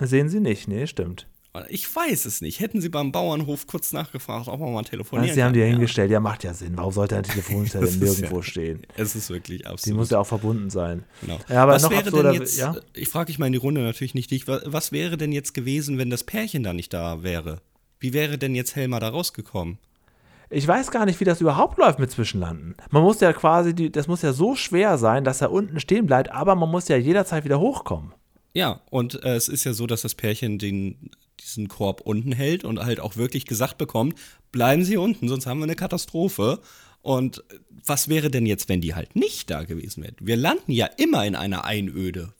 [0.00, 1.26] Sehen Sie nicht, nee, stimmt.
[1.68, 2.60] Ich weiß es nicht.
[2.60, 5.66] Hätten Sie beim Bauernhof kurz nachgefragt, ob man mal telefonieren Weißt, Sie haben die ja
[5.66, 6.76] hingestellt, ja, macht ja Sinn.
[6.76, 8.82] Warum sollte eine Telefonzelle Das ist nirgendwo ja- stehen?
[8.96, 9.98] Es ist wirklich Die absolut.
[9.98, 11.04] muss ja auch verbunden sein.
[11.20, 11.38] Genau.
[11.48, 12.76] Ja, aber was noch wäre absurder, denn jetzt, ja?
[12.94, 15.54] ich frage ich mal in die Runde natürlich nicht dich, wa- was wäre denn jetzt
[15.54, 17.60] gewesen, wenn das Pärchen da nicht da wäre?
[18.00, 19.78] Wie wäre denn jetzt Helma da rausgekommen?
[20.50, 22.74] Ich weiß gar nicht, wie das überhaupt läuft mit Zwischenlanden.
[22.90, 26.06] Man muss ja quasi, die, das muss ja so schwer sein, dass er unten stehen
[26.06, 28.14] bleibt, aber man muss ja jederzeit wieder hochkommen.
[28.54, 32.64] Ja, und äh, es ist ja so, dass das Pärchen den, diesen Korb unten hält
[32.64, 34.18] und halt auch wirklich gesagt bekommt,
[34.52, 36.60] bleiben Sie unten, sonst haben wir eine Katastrophe.
[37.00, 37.44] Und
[37.86, 40.16] was wäre denn jetzt, wenn die halt nicht da gewesen wären?
[40.20, 42.34] Wir landen ja immer in einer Einöde.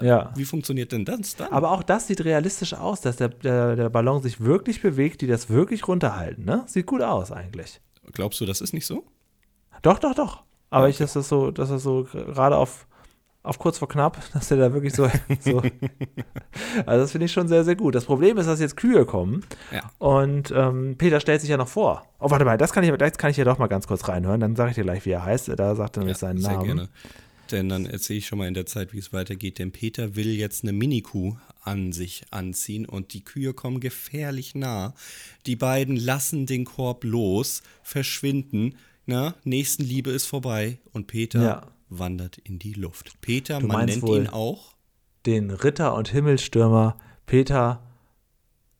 [0.00, 0.32] Ja.
[0.36, 1.52] Wie funktioniert denn das dann?
[1.52, 5.26] Aber auch das sieht realistisch aus, dass der, der, der Ballon sich wirklich bewegt, die
[5.26, 6.44] das wirklich runterhalten.
[6.44, 6.64] Ne?
[6.66, 7.80] Sieht gut aus eigentlich.
[8.12, 9.04] Glaubst du, das ist nicht so?
[9.82, 10.42] Doch, doch, doch.
[10.70, 12.86] Aber ich, dass das so, dass das so gerade auf,
[13.42, 15.08] auf kurz vor knapp, dass der da wirklich so.
[15.40, 15.62] so
[16.86, 17.94] also, das finde ich schon sehr, sehr gut.
[17.94, 19.44] Das Problem ist, dass jetzt Kühe kommen.
[19.72, 19.90] Ja.
[19.98, 22.04] Und ähm, Peter stellt sich ja noch vor.
[22.18, 24.40] Oh, warte mal, das kann ich, das kann ich ja doch mal ganz kurz reinhören.
[24.40, 25.48] Dann sage ich dir gleich, wie er heißt.
[25.56, 26.64] Da sagt er nämlich seinen sehr Namen.
[26.64, 26.88] gerne.
[27.50, 29.58] Denn dann erzähle ich schon mal in der Zeit, wie es weitergeht.
[29.58, 34.94] Denn Peter will jetzt eine Minikuh an sich anziehen und die Kühe kommen gefährlich nah.
[35.46, 38.76] Die beiden lassen den Korb los, verschwinden.
[39.06, 41.66] Na, Nächstenliebe ist vorbei und Peter Ja.
[41.90, 43.20] Wandert in die Luft.
[43.20, 44.74] Peter, Du man nennt ihn auch.
[45.26, 47.82] Den Ritter und Himmelstürmer Peter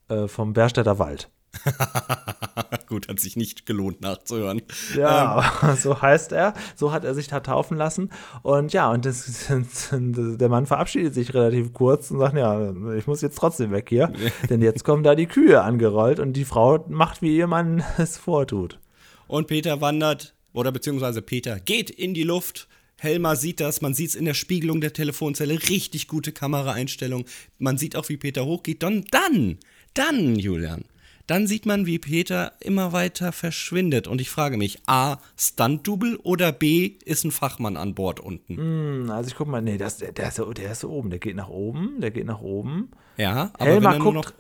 [0.09, 1.31] äh, vom Berstädter Wald.
[2.87, 4.63] Gut, hat sich nicht gelohnt nachzuhören.
[4.97, 5.09] Ja,
[5.61, 6.55] aber so heißt er.
[6.77, 8.11] So hat er sich da taufen lassen.
[8.43, 9.49] Und ja, und das,
[9.93, 14.13] der Mann verabschiedet sich relativ kurz und sagt, ja, ich muss jetzt trotzdem weg hier.
[14.49, 18.17] Denn jetzt kommen da die Kühe angerollt und die Frau macht, wie ihr Mann es
[18.17, 18.79] vortut.
[19.27, 22.69] Und Peter wandert, oder beziehungsweise Peter geht in die Luft.
[23.01, 27.25] Helmer sieht das, man sieht es in der Spiegelung der Telefonzelle, richtig gute Kameraeinstellung.
[27.59, 28.83] Man sieht auch, wie Peter hochgeht.
[28.83, 29.59] Dann, dann,
[29.95, 30.85] dann, Julian,
[31.27, 34.07] dann sieht man, wie Peter immer weiter verschwindet.
[34.07, 38.57] Und ich frage mich, A, Stunt-Double oder B, ist ein Fachmann an Bord unten?
[38.57, 41.21] Hm, Also ich guck mal, nee, das, der, der, ist, so- der ist oben, der
[41.21, 42.91] geht nach oben, der geht nach oben.
[43.17, 44.33] Ja, aber er nur guckt, noch,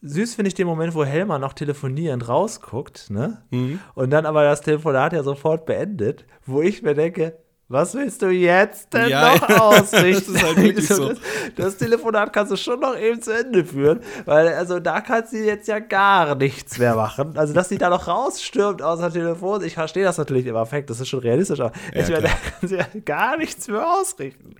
[0.00, 3.42] süß finde ich den Moment, wo Helmer noch telefonierend rausguckt, ne?
[3.50, 3.80] Mhm.
[3.94, 7.36] Und dann aber das Telefonat ja sofort beendet, wo ich mir denke,
[7.70, 10.32] was willst du jetzt denn Ja, noch ja, ausrichten?
[10.32, 11.08] das halt so.
[11.10, 11.18] Das,
[11.56, 15.36] das Telefonat kannst du schon noch eben zu Ende führen, weil also da kannst du
[15.38, 17.36] jetzt ja gar nichts mehr machen.
[17.36, 20.88] Also, dass sie da noch rausstürmt aus der Telefon, ich verstehe das natürlich im Affekt,
[20.90, 22.28] das ist schon realistisch, aber Ja, ich meine, da
[22.58, 24.54] kannst du ja gar nichts mehr ausrichten.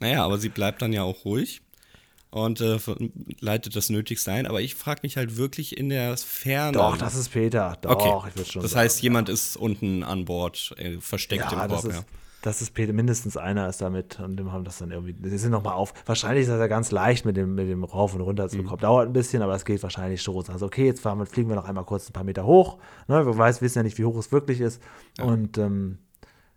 [0.00, 1.60] naja, aber sie bleibt dann ja auch ruhig
[2.32, 2.78] und äh,
[3.40, 4.46] leitet das Nötigste ein.
[4.46, 6.72] Aber ich frage mich halt wirklich in der Ferne.
[6.76, 7.78] Doch, das ist Peter.
[7.82, 8.84] Doch, Okay, ich würde schon das sagen.
[8.84, 11.92] heißt, jemand ist unten an Bord, äh, versteckt ja, im das Korb.
[11.92, 12.04] ist, ja.
[12.42, 15.50] das ist Peter, mindestens einer ist damit und dem haben das dann irgendwie, die sind
[15.52, 15.92] nochmal auf.
[16.06, 18.62] Wahrscheinlich ist das ja ganz leicht mit dem, mit dem Rauf und Runter zu Mhm.
[18.64, 18.80] bekommen.
[18.80, 20.44] Dauert ein bisschen, aber es geht wahrscheinlich schon.
[20.48, 22.78] Also, okay, jetzt fahren wir, fliegen wir noch einmal kurz ein paar Meter hoch.
[23.08, 24.80] Ne, wir weiß, wissen ja nicht, wie hoch es wirklich ist.
[25.20, 25.98] Und ähm,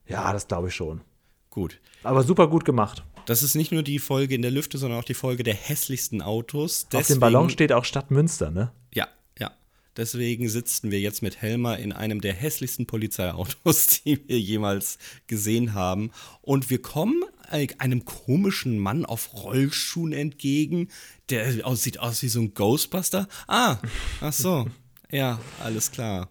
[0.07, 1.01] ja, das glaube ich schon.
[1.49, 1.79] Gut.
[2.03, 3.03] Aber super gut gemacht.
[3.25, 6.21] Das ist nicht nur die Folge in der Lüfte, sondern auch die Folge der hässlichsten
[6.21, 6.87] Autos.
[6.93, 8.71] Auf dem Ballon steht auch Stadt Münster, ne?
[8.93, 9.07] Ja,
[9.39, 9.51] ja.
[9.97, 15.73] Deswegen sitzen wir jetzt mit Helmer in einem der hässlichsten Polizeiautos, die wir jemals gesehen
[15.73, 16.11] haben.
[16.41, 20.89] Und wir kommen äh, einem komischen Mann auf Rollschuhen entgegen,
[21.29, 23.27] der sieht aus wie so ein Ghostbuster.
[23.47, 23.77] Ah,
[24.21, 24.67] ach so.
[25.11, 26.29] ja, alles klar.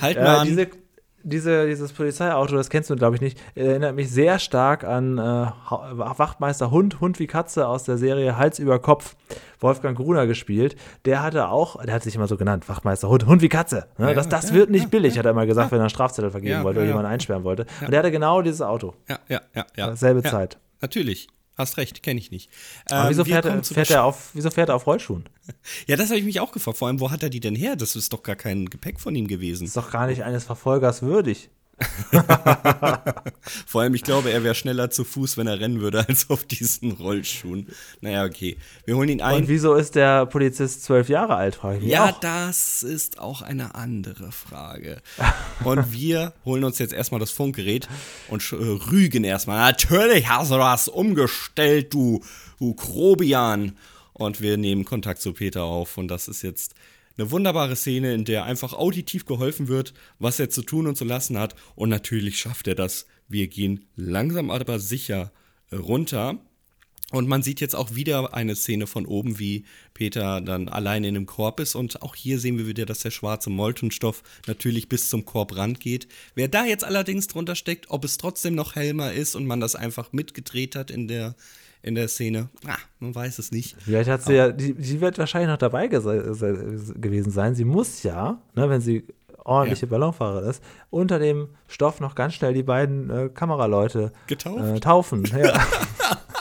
[0.00, 0.66] Halt mal Ja, an.
[1.24, 5.18] Diese, diese, dieses Polizeiauto, das kennst du, glaube ich, nicht, erinnert mich sehr stark an
[5.18, 9.16] äh, Wachtmeister Hund, Hund wie Katze aus der Serie Hals über Kopf,
[9.60, 10.76] Wolfgang Gruner gespielt.
[11.04, 13.86] Der hatte auch, der hat sich immer so genannt, Wachtmeister Hund, Hund wie Katze.
[13.98, 14.08] Ne?
[14.08, 16.30] Ja, das das ja, wird nicht billig, hat er immer gesagt, wenn er einen Strafzettel
[16.30, 16.96] vergeben Ja, wollte ja, oder ja.
[16.96, 17.66] jemanden einsperren wollte.
[17.80, 18.94] Und der hatte genau dieses Auto.
[19.08, 19.96] ja, ja, ja, ja.
[19.96, 20.58] Selbe ja, Zeit.
[20.80, 21.28] Natürlich.
[21.56, 22.50] Hast recht, kenne ich nicht.
[22.90, 25.24] Aber Ähm, wieso, fährt er, fährt er auf, wieso fährt er auf Rollschuhen?
[25.86, 26.78] Ja, das habe ich mich auch gefragt.
[26.78, 27.76] Vor allem, wo hat er die denn her?
[27.76, 29.64] Das ist doch gar kein Gepäck von ihm gewesen.
[29.66, 31.50] Ist doch gar nicht eines Verfolgers würdig.
[33.66, 36.44] Vor allem, ich glaube, er wäre schneller zu Fuß, wenn er rennen würde, als auf
[36.44, 37.68] diesen Rollschuhen.
[38.00, 38.56] Naja, okay.
[38.84, 39.48] Wir holen ihn Und ein.
[39.48, 42.20] wieso ist der Polizist zwölf Jahre alt, frage ich Ja, auch.
[42.20, 45.00] das ist auch eine andere Frage.
[45.64, 47.88] Und wir holen uns jetzt erstmal das Funkgerät
[48.28, 49.58] und äh, rügen erstmal.
[49.58, 52.22] Natürlich hast du das umgestellt, du,
[52.58, 53.76] du Grobian.
[54.16, 55.98] Und wir nehmen Kontakt zu Peter auf.
[55.98, 56.74] Und das ist jetzt
[57.16, 61.04] eine wunderbare Szene, in der einfach auditiv geholfen wird, was er zu tun und zu
[61.04, 61.54] lassen hat.
[61.74, 63.06] Und natürlich schafft er das.
[63.28, 65.32] Wir gehen langsam aber sicher
[65.72, 66.38] runter.
[67.10, 71.16] Und man sieht jetzt auch wieder eine Szene von oben, wie Peter dann alleine in
[71.16, 71.76] einem Korb ist.
[71.76, 76.08] Und auch hier sehen wir wieder, dass der schwarze Moltenstoff natürlich bis zum Korbrand geht.
[76.34, 79.76] Wer da jetzt allerdings drunter steckt, ob es trotzdem noch Helmer ist und man das
[79.76, 81.36] einfach mitgedreht hat in der,
[81.84, 83.76] in der Szene, ah, man weiß es nicht.
[83.78, 87.54] Vielleicht hat sie ja, die, sie wird wahrscheinlich noch dabei gewesen sein.
[87.54, 89.04] Sie muss ja, ne, wenn sie
[89.44, 89.90] ordentliche Ja.
[89.90, 94.64] Ballonfahrerin ist, unter dem Stoff noch ganz schnell die beiden äh, Kameraleute Getauft?
[94.64, 95.24] äh, taufen.
[95.24, 95.52] Ja.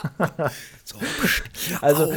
[0.83, 0.97] So,
[1.81, 2.13] Also,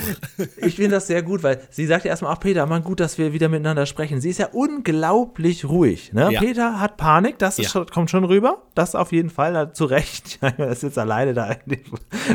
[0.58, 3.18] ich finde das sehr gut, weil sie sagt ja erstmal, ach Peter, man gut, dass
[3.18, 4.20] wir wieder miteinander sprechen.
[4.20, 6.12] Sie ist ja unglaublich ruhig.
[6.12, 6.32] Ne?
[6.32, 6.40] Ja.
[6.40, 7.68] Peter hat Panik, das Ja.
[7.68, 8.62] schon, kommt schon rüber.
[8.74, 10.38] Das auf jeden Fall, da, zu Recht.
[10.58, 11.56] er ist jetzt alleine da.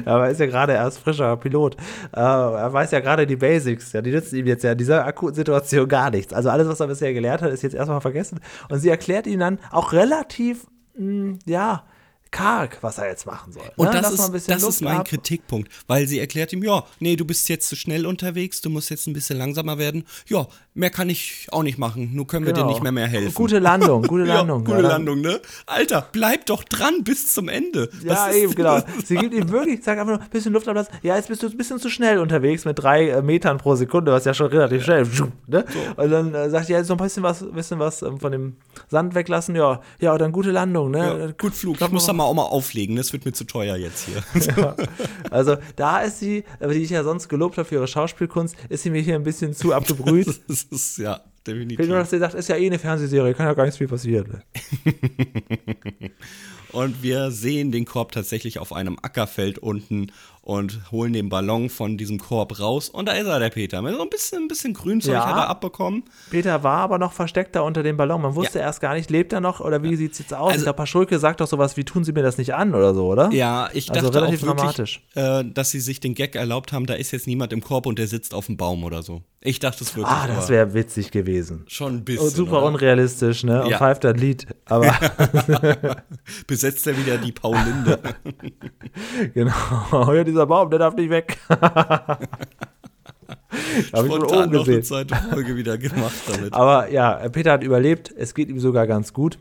[0.05, 1.75] Aber er ist ja gerade erst frischer Pilot.
[2.13, 3.93] Äh, er weiß ja gerade die Basics.
[3.93, 6.33] Ja, die nützen ihm jetzt ja in dieser akuten Situation gar nichts.
[6.33, 8.39] Also alles, was er bisher gelernt hat, ist jetzt erstmal vergessen.
[8.69, 10.65] Und sie erklärt ihm dann auch relativ,
[10.97, 11.83] mh, ja,
[12.31, 13.63] karg, was er jetzt machen soll.
[13.75, 13.93] Und ne?
[14.01, 15.07] das, Lass ist, bisschen das ist mein ab.
[15.07, 18.89] Kritikpunkt, weil sie erklärt ihm, ja, nee, du bist jetzt zu schnell unterwegs, du musst
[18.89, 20.05] jetzt ein bisschen langsamer werden.
[20.27, 22.71] Ja, mehr kann ich auch nicht machen, nur können wir dir Genau.
[22.71, 23.33] nicht mehr mehr helfen.
[23.33, 24.63] Gute Landung, gute Landung.
[24.63, 25.41] gute Ja, dann- Landung, ne?
[25.65, 27.89] Alter, bleib doch dran bis zum Ende.
[28.03, 28.79] Ja, eben, genau.
[29.05, 30.93] Sie gibt ihm wirklich, sag einfach nur, ein bisschen Luft ablassen.
[31.03, 34.11] Ja, jetzt bist du ein bisschen zu schnell unterwegs mit drei äh, Metern pro Sekunde,
[34.13, 35.05] was ja schon relativ schnell.
[35.47, 35.65] Ne?
[35.97, 38.31] Und dann äh, sagt sie, ja, jetzt noch ein bisschen was, bisschen was ähm, von
[38.31, 38.55] dem
[38.87, 39.55] Sand weglassen.
[39.55, 40.91] Ja, ja, dann gute Landung.
[40.91, 40.99] Ne?
[40.99, 41.81] Ja, gut Flug.
[41.81, 44.23] Ich muss da mal auch mal auflegen, das wird mir zu teuer jetzt hier.
[45.29, 48.83] Also da ist sie, aber die ich ja sonst gelobt habe für ihre Schauspielkunst, ist
[48.83, 50.27] sie mir hier ein bisschen zu abgebrüht.
[50.47, 51.77] das ist, ja, definitiv.
[51.77, 53.87] Fehlt nur, dass sie sagt, ist ja eh eine Fernsehserie, kann ja gar nicht viel
[53.87, 54.41] passieren.
[56.71, 60.11] Und wir sehen den Korb tatsächlich auf einem Ackerfeld unten
[60.43, 62.89] und holen den Ballon von diesem Korb raus.
[62.89, 63.81] Und da ist er, der Peter.
[63.83, 65.25] Mit so ein bisschen, ein bisschen Grünzeug Ja.
[65.27, 66.03] hat er abbekommen.
[66.31, 68.21] Peter war aber noch versteckt da unter dem Ballon.
[68.23, 70.47] Man wusste erst gar nicht, lebt er noch oder wie sieht's jetzt aus?
[70.49, 72.95] Also- ich glaube, Paschulke sagt doch sowas wie, tun Sie mir das nicht an oder
[72.95, 73.29] so, oder?
[73.31, 76.87] Ja, ich Also dachte relativ auch wirklich, äh, dass sie sich den Gag erlaubt haben,
[76.87, 79.21] da ist jetzt niemand im Korb und der sitzt auf dem Baum oder so.
[79.43, 80.05] Ich dachte es wirklich.
[80.15, 81.63] Ah, das wäre witzig gewesen.
[81.67, 82.25] schon ein bisschen.
[82.27, 82.65] Und super oder?
[82.67, 83.63] unrealistisch, ne?
[83.63, 83.77] Und Ja.
[83.79, 84.45] pfeift ein Lied.
[84.65, 84.93] Aber
[86.47, 87.99] Besetzt er wieder die Paulinde.
[89.33, 91.37] genau, ja, dieser Baum, der darf nicht weg.
[91.49, 92.27] Habe
[93.81, 94.83] ich Spontan oben noch eine gesehen.
[94.83, 96.53] zweite Folge wieder gemacht damit.
[96.53, 98.13] Aber ja, Peter hat überlebt.
[98.15, 99.39] Es geht ihm sogar ganz gut.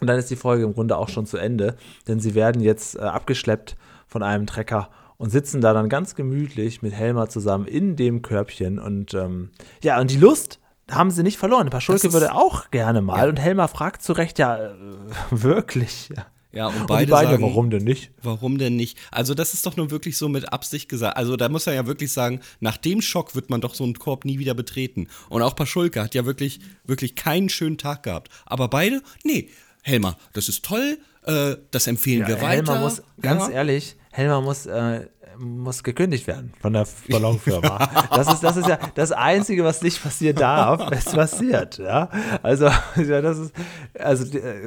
[0.00, 1.76] Und dann ist die Folge im Grunde auch schon zu Ende.
[2.08, 6.82] Denn sie werden jetzt äh, abgeschleppt von einem Trecker und sitzen da dann ganz gemütlich
[6.82, 8.78] mit Helmer zusammen in dem Körbchen.
[8.78, 9.50] Und ähm,
[9.82, 10.58] ja, und die Lust
[10.90, 11.70] haben sie nicht verloren.
[11.70, 13.28] Paschulke würde auch gerne mal.
[13.28, 14.70] Und Helmer fragt zu Recht, ja, äh,
[15.30, 16.10] wirklich.
[16.16, 16.26] Ja.
[16.52, 18.10] Ja, und Und die beide sagen, warum denn nicht?
[18.22, 18.98] Warum denn nicht?
[19.12, 21.16] Also, das ist doch nur wirklich so mit Absicht gesagt.
[21.16, 23.94] Also, da muss er ja wirklich sagen, nach dem Schock wird man doch so einen
[23.94, 25.08] Korb nie wieder betreten.
[25.28, 28.30] Und auch Paschulke hat ja wirklich, wirklich keinen schönen Tag gehabt.
[28.46, 29.48] Aber beide, nee,
[29.82, 32.72] Helmer, das ist toll, äh, das empfehlen wir weiter.
[32.72, 33.50] Helmer muss, ganz ja.
[33.50, 35.06] ehrlich, Helmer muss, äh,
[35.40, 38.08] muss gekündigt werden von der Ballonfirma.
[38.14, 41.78] das, ist, das ist ja das Einzige, was nicht passieren darf, es passiert.
[41.78, 42.08] Ja?
[42.42, 43.54] Also, ja, das ist,
[43.98, 44.64] also äh,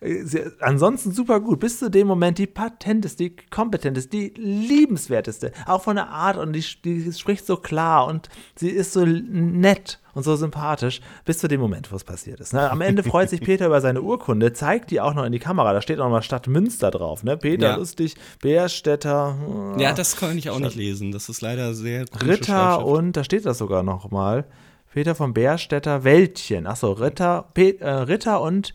[0.00, 1.60] ist, ansonsten super gut.
[1.60, 5.52] Bis zu dem Moment die patenteste, die kompetenteste, die liebenswerteste.
[5.66, 10.00] Auch von der Art und die, die spricht so klar und sie ist so nett
[10.16, 12.54] und so sympathisch, bis zu dem Moment, wo es passiert ist.
[12.54, 12.70] Ne?
[12.70, 15.74] Am Ende freut sich Peter über seine Urkunde, zeigt die auch noch in die Kamera.
[15.74, 17.22] Da steht auch noch mal Stadt Münster drauf.
[17.22, 17.36] Ne?
[17.36, 17.76] Peter Ja.
[17.76, 19.36] Lustig, Bärstädter,
[19.76, 21.12] äh, Ja, das kann ich auch nicht lesen.
[21.12, 24.46] Das ist leider sehr Ritter und, da steht das sogar noch mal,
[24.90, 26.66] Peter von Bärstädter Wäldchen.
[26.66, 28.72] Achso, Ritter, Pe äh, Ritter und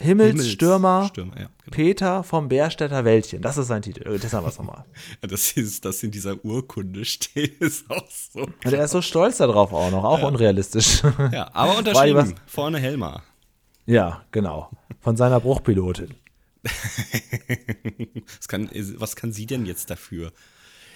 [0.00, 1.50] Himmelsstürmer Stürmer, ja, genau.
[1.70, 3.42] Peter vom Bärstädter Wäldchen.
[3.42, 4.06] Das ist sein Titel.
[4.14, 4.84] Äh, Das haben wir es nochmal.
[5.22, 8.40] Ja, Das ist, das in dieser Urkunde steht, ist auch so.
[8.40, 11.02] Und er ist so stolz darauf auch noch, auch unrealistisch.
[11.32, 12.16] Ja, aber unterschrieben.
[12.18, 13.22] was- Vorne Helmer.
[13.86, 14.70] ja, genau.
[15.00, 16.14] Von seiner Bruchpilotin.
[18.38, 20.32] Was kann, was kann sie denn jetzt dafür?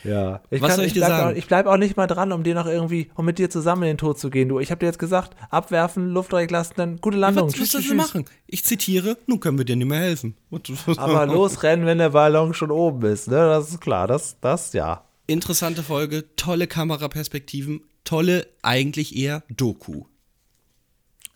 [0.04, 0.40] Ja.
[0.50, 1.32] Ich, Was kann, soll ich ich dir sagen?
[1.32, 3.82] Auch, ich bleib auch nicht mal dran, um dir noch irgendwie, um mit dir zusammen
[3.82, 4.48] in den Tod zu gehen.
[4.48, 7.48] Du, ich habe dir jetzt gesagt, abwerfen, Luft reinlassen, dann gute Landung.
[7.48, 8.24] Was, was soll sie machen?
[8.46, 10.37] Ich zitiere, nun können wir dir nicht mehr helfen.
[10.96, 13.37] Aber losrennen, wenn der Ballon schon oben ist, ne?
[13.37, 14.06] Das ist klar.
[14.06, 15.04] Das, das, ja.
[15.26, 20.04] Interessante Folge, tolle Kameraperspektiven, tolle, eigentlich eher Doku.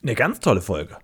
[0.03, 0.97] Eine ganz tolle Folge.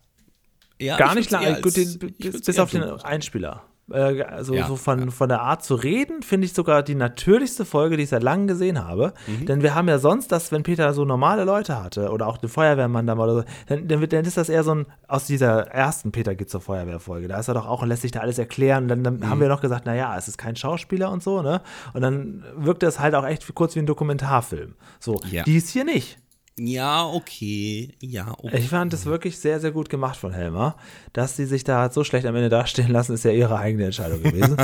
[0.80, 2.82] Ja, Gar ich nicht würd's eher lang, gut, als- den, ich bis, auf den.
[2.82, 3.64] Einspieler.
[3.90, 7.64] Äh, also Ja, so von, von der Art zu reden, finde ich sogar die natürlichste
[7.64, 9.14] Folge, die ich seit langem gesehen habe.
[9.26, 9.46] Mhm.
[9.46, 12.48] Denn wir haben ja sonst das, wenn Peter so normale Leute hatte oder auch den
[12.50, 15.26] Feuerwehrmann da mal oder so, dann, dann, wird, dann ist das eher so ein, aus
[15.26, 17.28] dieser ersten Peter geht zur Feuerwehrfolge.
[17.28, 18.88] Da ist er doch auch und lässt sich da alles erklären.
[18.88, 19.30] Dann, dann Mhm.
[19.30, 21.60] haben wir noch gesagt, naja, es ist kein Schauspieler und so, ne?
[21.94, 24.74] Und dann wirkt es halt auch echt kurz wie ein Dokumentarfilm.
[25.00, 25.44] So, Ja.
[25.44, 26.18] dies hier nicht.
[26.58, 27.94] Ja, okay.
[28.02, 28.58] Ja, okay.
[28.58, 30.76] Ich fand es wirklich sehr, sehr gut gemacht von Helmer.
[31.12, 34.22] Dass sie sich da so schlecht am Ende dastehen lassen, ist ja ihre eigene Entscheidung
[34.22, 34.56] gewesen.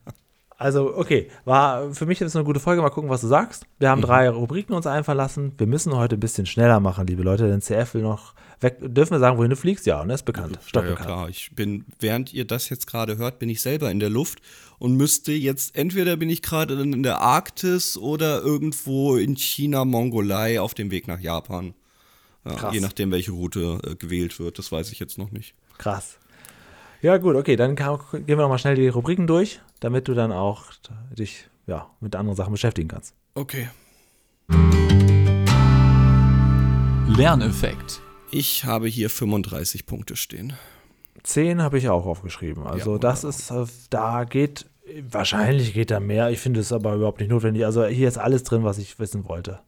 [0.58, 2.82] also, okay, war für mich jetzt eine gute Folge.
[2.82, 3.64] Mal gucken, was du sagst.
[3.78, 3.92] Wir Mhm.
[3.92, 5.52] haben drei Rubriken uns einfallen lassen.
[5.58, 8.78] Wir müssen heute ein bisschen schneller machen, liebe Leute, denn CF will noch weg.
[8.80, 9.86] Dürfen wir sagen, wohin du fliegst?
[9.86, 10.14] Ja, ne?
[10.14, 10.58] Ist bekannt.
[10.74, 11.28] Ja, ja, klar.
[11.28, 14.40] Ich bin, während ihr das jetzt gerade hört, bin ich selber in der Luft
[14.78, 20.60] und müsste jetzt, entweder bin ich gerade in der Arktis oder irgendwo in China, Mongolei
[20.60, 21.74] auf dem Weg nach Japan.
[22.44, 22.74] Ja, Krass.
[22.74, 25.54] je nachdem, welche Route äh, gewählt wird, das weiß ich jetzt noch nicht.
[25.78, 26.18] Krass.
[27.02, 30.14] Ja, gut, okay, dann kann, gehen wir noch mal schnell die Rubriken durch, damit du
[30.14, 30.64] dann auch
[31.16, 33.14] dich ja, mit anderen Sachen beschäftigen kannst.
[33.34, 33.68] Okay.
[37.08, 38.00] Lerneffekt.
[38.38, 40.52] Ich habe hier 35 Punkte stehen.
[41.22, 42.66] 10 habe ich auch aufgeschrieben.
[42.66, 44.66] Also Ja, das ist, äh, da geht,
[45.00, 46.30] wahrscheinlich geht da mehr.
[46.30, 47.64] Ich finde es aber überhaupt nicht notwendig.
[47.64, 49.60] Also hier ist alles drin, was ich wissen wollte.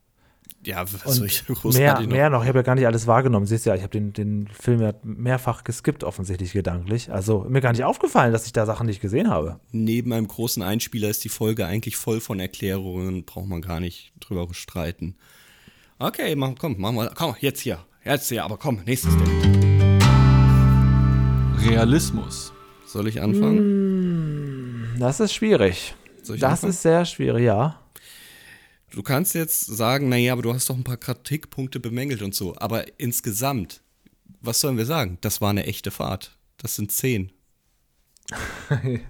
[0.67, 2.07] Ja, was soll ich mehr, noch?
[2.07, 2.43] mehr noch.
[2.43, 3.47] Ich habe ja gar nicht alles wahrgenommen.
[3.47, 7.11] Siehst ja, ich habe den, den Film ja mehrfach geskippt, offensichtlich gedanklich.
[7.11, 9.61] Also mir gar nicht aufgefallen, dass ich da Sachen nicht gesehen habe.
[9.71, 14.13] Neben einem großen Einspieler ist die Folge eigentlich voll von Erklärungen, braucht man gar nicht
[14.21, 15.17] drüber streiten.
[15.99, 17.79] Okay, mach, komm, mach mal, komm, jetzt hier.
[18.09, 19.27] Jetzt hier, aber komm, nächstes Ding.
[19.43, 20.01] Hm.
[21.59, 22.53] Soll Realismus.
[23.07, 24.97] ich anfangen?
[24.99, 25.95] Das ist schwierig.
[26.23, 26.71] Soll ich Das anfangen?
[26.71, 27.79] ist sehr schwierig, ja.
[28.93, 32.57] Du kannst jetzt sagen, naja, aber du hast doch ein paar Kritikpunkte bemängelt und so.
[32.57, 33.83] Aber insgesamt,
[34.41, 35.19] was sollen wir sagen?
[35.21, 36.39] Das war eine echte Fahrt.
[36.57, 37.31] Das sind zehn.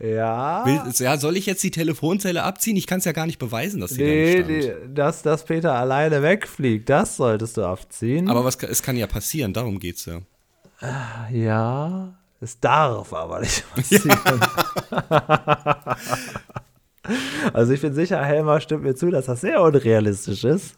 [0.00, 0.64] Ja.
[0.64, 2.76] Will, ja, soll ich jetzt die Telefonzelle abziehen?
[2.76, 4.88] Ich kann es ja gar nicht beweisen, dass sie Nee, da nicht stand.
[4.88, 8.28] nee, dass, dass Peter alleine wegfliegt, das solltest du abziehen.
[8.30, 10.20] Aber was, es kann ja passieren, darum geht's ja.
[11.32, 14.40] ja, es darf aber nicht passieren.
[17.52, 20.76] also ich bin sicher, Helmer stimmt mir zu, dass das sehr unrealistisch ist.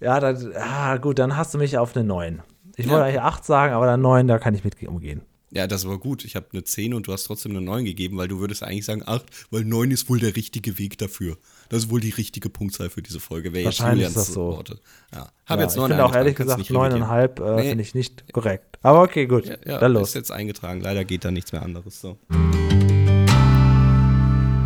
[0.00, 2.42] Ja, dann, ah, gut, dann hast du mich auf eine 9.
[2.76, 2.92] Ich Ja.
[2.92, 5.22] wollte eigentlich 8 sagen, aber dann 9, da kann ich mit umgehen.
[5.50, 6.24] Ja, das war gut.
[6.24, 8.84] Ich habe eine 10 und du hast trotzdem eine 9 gegeben, weil du würdest eigentlich
[8.86, 11.36] sagen 8, weil 9 ist wohl der richtige Weg dafür.
[11.68, 13.52] Das ist wohl die richtige Punktzahl für diese Folge.
[13.52, 14.46] Wäre jetzt Wahrscheinlich Julians ist das so.
[14.48, 14.80] Worte.
[15.12, 15.28] Ja.
[15.46, 17.04] Hab ja, jetzt ich 9 finde auch ehrlich gesagt, kannst nicht revidieren.
[17.08, 17.68] 9,5 äh, Nee.
[17.68, 18.78] finde ich nicht korrekt.
[18.82, 20.14] Aber okay, gut, Ja, ja dann ist los.
[20.14, 20.80] jetzt eingetragen.
[20.80, 22.18] Leider geht da nichts mehr anderes so.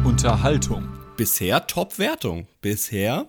[0.05, 0.89] Unterhaltung.
[1.17, 2.47] Bisher Top-Wertung.
[2.61, 3.27] Bisher,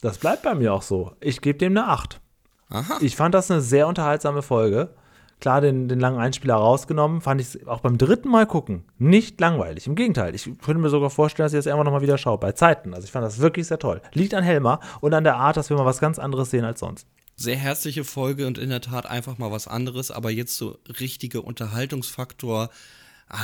[0.00, 1.12] Das bleibt bei mir auch so.
[1.20, 2.20] Ich gebe dem eine 8.
[2.68, 2.98] aha.
[3.00, 4.94] Ich fand das eine sehr unterhaltsame Folge.
[5.44, 9.38] Klar, den, den langen Einspieler rausgenommen, fand ich es auch beim dritten Mal gucken nicht
[9.38, 9.86] langweilig.
[9.86, 12.38] Im Gegenteil, ich könnte mir sogar vorstellen, dass ich das irgendwann nochmal wieder schaue.
[12.38, 12.94] Bei Zeiten.
[12.94, 14.00] Also ich fand das wirklich sehr toll.
[14.14, 16.80] Liegt an Helmer und an der Art, dass wir mal was ganz anderes sehen als
[16.80, 17.06] sonst.
[17.36, 21.44] Sehr herzliche Folge und in der Tat einfach mal was anderes, aber jetzt so richtiger
[21.44, 22.70] Unterhaltungsfaktor.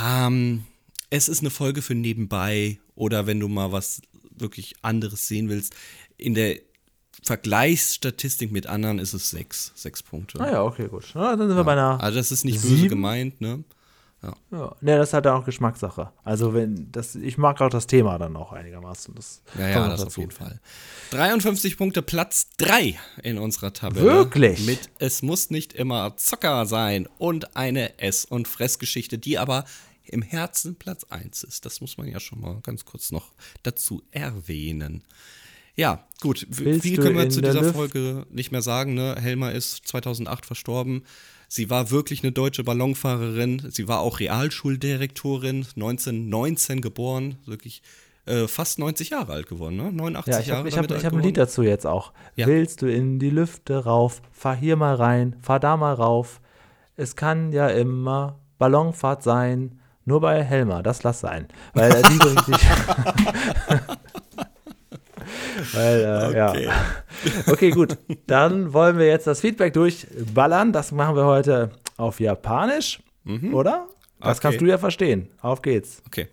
[0.03, 0.63] Ähm,
[1.11, 4.01] es ist eine Folge für nebenbei oder wenn du mal was
[4.35, 5.75] wirklich anderes sehen willst.
[6.17, 6.57] In der
[7.23, 10.39] Vergleichsstatistik mit anderen ist es sechs, sechs Punkte.
[10.39, 11.11] Ah ja, okay, gut.
[11.13, 12.01] Na, dann sind wir bei einer.
[12.01, 12.89] Also das ist nicht böse Sieben?
[12.89, 13.63] gemeint, ne?
[14.23, 14.35] Ja,
[14.81, 16.11] ne, das ist halt auch Geschmackssache.
[16.23, 19.15] Also wenn das, ich mag auch das Thema dann auch einigermaßen.
[19.15, 20.07] Das Ja, ja, das dazu.
[20.07, 20.59] auf jeden Fall.
[21.09, 24.05] 53 Punkte, Platz 3 in unserer Tabelle.
[24.05, 24.63] Wirklich?
[24.67, 29.65] Mit Es muss nicht immer Zocker sein und eine Ess- und Fressgeschichte, die aber
[30.03, 31.65] im Herzen Platz 1 ist.
[31.65, 33.31] Das muss man ja schon mal ganz kurz noch
[33.63, 35.03] dazu erwähnen.
[35.75, 36.45] Ja, gut.
[36.49, 38.93] Willst Viel können wir zu dieser Luft- Folge nicht mehr sagen.
[38.93, 39.15] Ne?
[39.19, 41.03] Helma ist 2008 verstorben.
[41.47, 43.69] Sie war wirklich eine deutsche Ballonfahrerin.
[43.71, 47.81] Sie war auch Realschuldirektorin, 1919 geboren, wirklich
[48.25, 49.91] äh, fast 90 Jahre alt geworden, ne?
[49.91, 51.85] 89 Ja, ich Jahre habe ich hab, damit ich hab alt ein Lied dazu jetzt
[51.87, 52.13] auch.
[52.35, 52.47] Ja.
[52.47, 56.39] Willst du in die Lüfte rauf, fahr hier mal rein, fahr da mal rauf.
[56.95, 61.47] Es kann ja immer Ballonfahrt sein, nur bei Helmer, das lass sein.
[61.73, 62.57] Weil die bringt dich.
[65.73, 66.65] Weil, äh, Okay.
[66.65, 66.71] ja.
[67.51, 67.97] Okay, gut.
[68.27, 70.71] Dann wollen wir jetzt das Feedback durchballern.
[70.73, 73.01] Das machen wir heute auf Japanisch,
[73.51, 73.87] oder?
[74.19, 74.47] Das Okay.
[74.47, 75.29] kannst du ja verstehen.
[75.41, 76.01] Auf geht's.
[76.07, 76.27] Okay.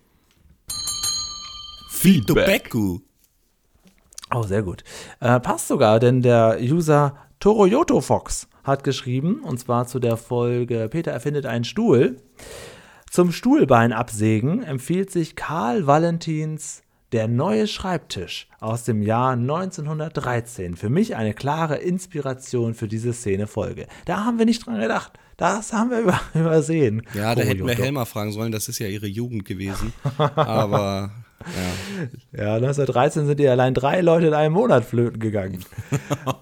[1.91, 2.71] Feedback.
[4.35, 4.85] Oh, sehr gut.
[5.21, 10.89] Äh, passt sogar, denn der User Toroyoto Fox hat geschrieben, und zwar zu der Folge
[10.91, 12.21] Peter erfindet einen Stuhl.
[13.11, 20.77] Zum Stuhlbein absägen empfiehlt sich Karl Valentins Der neue Schreibtisch aus dem Jahr 1913.
[20.77, 23.87] Für mich eine klare Inspiration für diese Szene-Folge.
[24.05, 25.13] Da haben wir nicht dran gedacht.
[25.39, 27.03] Das haben wir über übersehen.
[27.15, 27.75] Ja, da hätten wir.
[27.75, 29.95] Helma fragen sollen, das ist ja ihre Jugend gewesen.
[30.19, 31.11] Aber
[32.35, 32.45] ja.
[32.45, 35.65] Ja, 1913 sind die allein drei Leute in einem Monat flöten gegangen.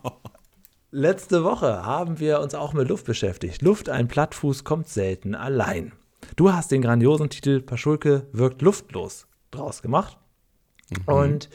[0.90, 3.62] Letzte Woche haben wir uns auch mit Luft beschäftigt.
[3.62, 5.92] Luft, ein Plattfuß kommt selten allein.
[6.34, 10.16] Du hast den grandiosen Titel Paschulke wirkt luftlos draus gemacht.
[11.06, 11.48] Und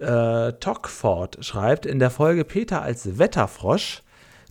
[0.00, 4.02] äh, Tockford schreibt, in der Folge Peter als Wetterfrosch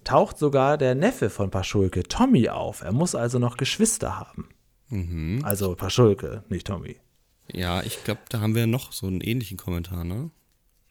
[0.04, 2.82] taucht sogar der Neffe von Paschulke, Tommy, auf.
[2.82, 4.50] Er muss also noch Geschwister haben.
[5.44, 6.98] Also Paschulke, nicht Tommy.
[7.52, 10.30] ja, ich glaube, da haben wir noch so einen ähnlichen Kommentar, ne?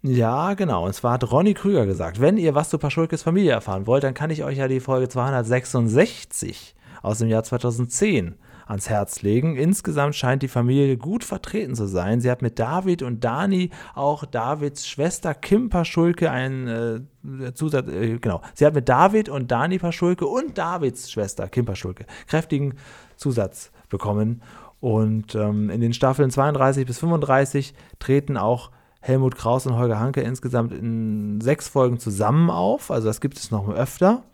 [0.03, 0.85] Ja, genau.
[0.85, 4.13] Und zwar hat Ronny Krüger gesagt, wenn ihr was zu Paschulkes Familie erfahren wollt, dann
[4.13, 8.35] kann ich euch ja die Folge 266 aus dem Jahr 2010
[8.67, 9.57] ans Herz legen.
[9.57, 12.21] Insgesamt scheint die Familie gut vertreten zu sein.
[12.21, 17.07] Sie hat mit David und Dani auch Davids Schwester Kim Paschulke einen
[17.43, 18.41] äh, Zusatz, äh, genau.
[18.55, 22.75] Sie hat mit David und Dani Paschulke und Davids Schwester Kim Paschulke kräftigen
[23.17, 24.43] Zusatz bekommen.
[24.81, 30.23] Und ähm, in den Staffeln 32 bis 35 treten auch Helmut Kraus und Holger Hanke
[30.23, 32.91] insgesamt in sechs Folgen zusammen auf.
[32.91, 34.25] Also das gibt es noch öfter.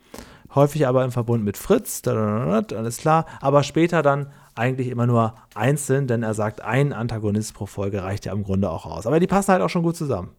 [0.55, 3.27] Häufig aber im Verbund mit Fritz, alles klar.
[3.41, 8.27] Aber später dann eigentlich immer nur einzeln, denn er sagt, ein Antagonist pro Folge reicht
[8.27, 9.07] ja im Grunde auch aus.
[9.07, 10.31] Aber die passen halt auch schon gut zusammen.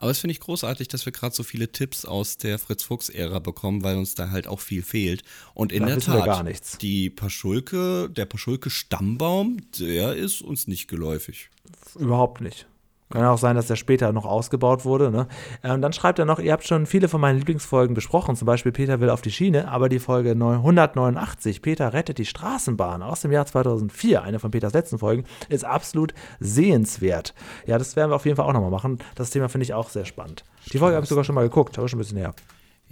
[0.00, 3.82] Aber es finde ich großartig, dass wir gerade so viele Tipps aus der Fritz-Fuchs-Ära bekommen,
[3.82, 5.24] weil uns da halt auch viel fehlt.
[5.54, 6.78] Und in Da der Tat, gar nichts.
[6.78, 11.50] die Paschulke, der Paschulke-Stammbaum, der ist uns nicht geläufig.
[11.96, 12.68] Überhaupt nicht.
[13.10, 15.10] Kann auch sein, dass der später noch ausgebaut wurde.
[15.10, 15.28] Ne?
[15.62, 18.70] Und dann schreibt er noch, ihr habt schon viele von meinen Lieblingsfolgen besprochen, zum Beispiel
[18.70, 23.32] Peter will auf die Schiene, aber die Folge 189, Peter rettet die Straßenbahn aus dem
[23.32, 27.34] Jahr 2004, eine von Peters letzten Folgen, ist absolut sehenswert.
[27.66, 28.98] Ja, das werden wir auf jeden Fall auch nochmal machen.
[29.14, 30.44] Das Thema finde ich auch sehr spannend.
[30.72, 32.34] Die Folge habe ich sogar schon mal geguckt, aber schon ein bisschen her.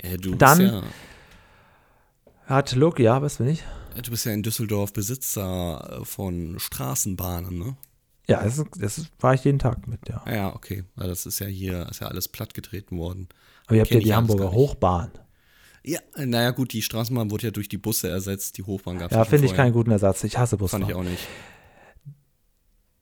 [0.03, 0.83] Ja, du, Dann- ja,
[2.47, 3.64] Hat Luke, ja, weißt du nicht?
[4.03, 7.77] du bist ja in Düsseldorf Besitzer äh, von Straßenbahnen, ne?
[8.29, 10.22] Ja, das, das war ich jeden Tag mit, ja.
[10.29, 10.85] Ja, okay.
[10.97, 13.29] Weil das ist ja hier, ist ja alles plattgetreten worden.
[13.66, 14.53] Aber ihr habt ja die Hamburger.
[14.53, 15.11] Hochbahn.
[15.85, 19.16] Ja, naja, gut, die Straßenbahn wurde ja durch die Busse ersetzt, die Hochbahn gab es
[19.16, 20.24] Ja, finde ich keinen guten Ersatz.
[20.24, 20.83] Ich hasse Busfahren.
[20.83, 21.22] Fand ich auch nicht.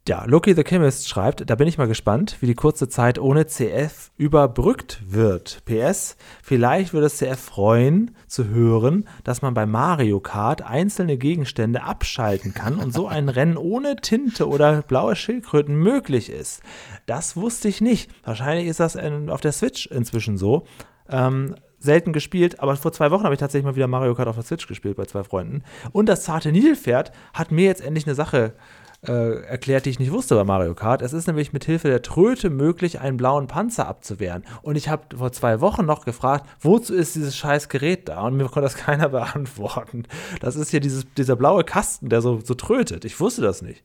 [0.07, 3.47] Ja, Loki the Chemist schreibt, da bin ich mal gespannt, wie die kurze Zeit ohne
[3.47, 5.63] CF überbrückt wird.
[5.65, 11.85] PS, vielleicht würde es CF freuen zu hören, dass man bei Mario Kart einzelne Gegenstände
[11.85, 16.63] abschalten kann und so ein Rennen ohne Tinte oder blaue Schildkröten möglich ist.
[17.07, 18.11] Das wusste ich nicht.
[18.27, 20.67] Wahrscheinlich ist das auf der Switch inzwischen so.
[21.09, 24.37] Ähm, selten gespielt, aber vor zwei Wochen habe ich tatsächlich mal wieder Mario Kart auf
[24.37, 25.63] der Switch gespielt bei zwei Freunden.
[25.93, 30.13] Und das zarte Nilpferd hat mir jetzt endlich eine Sache äh, erklärt, die ich nicht
[30.13, 31.03] wusste bei Mario Kart.
[31.03, 34.45] Es ist nämlich mit Hilfe der Tröte möglich, einen blauen Panzer abzuwehren.
[34.63, 38.23] Und ich habe vor zwei Wochen noch gefragt, wozu ist dieses scheiß Gerät da?
[38.27, 40.05] Und mir konnte das keiner beantworten.
[40.41, 43.05] Das ist hier dieses, dieser blaue Kasten, der so, so trötet.
[43.05, 43.85] Ich wusste das nicht.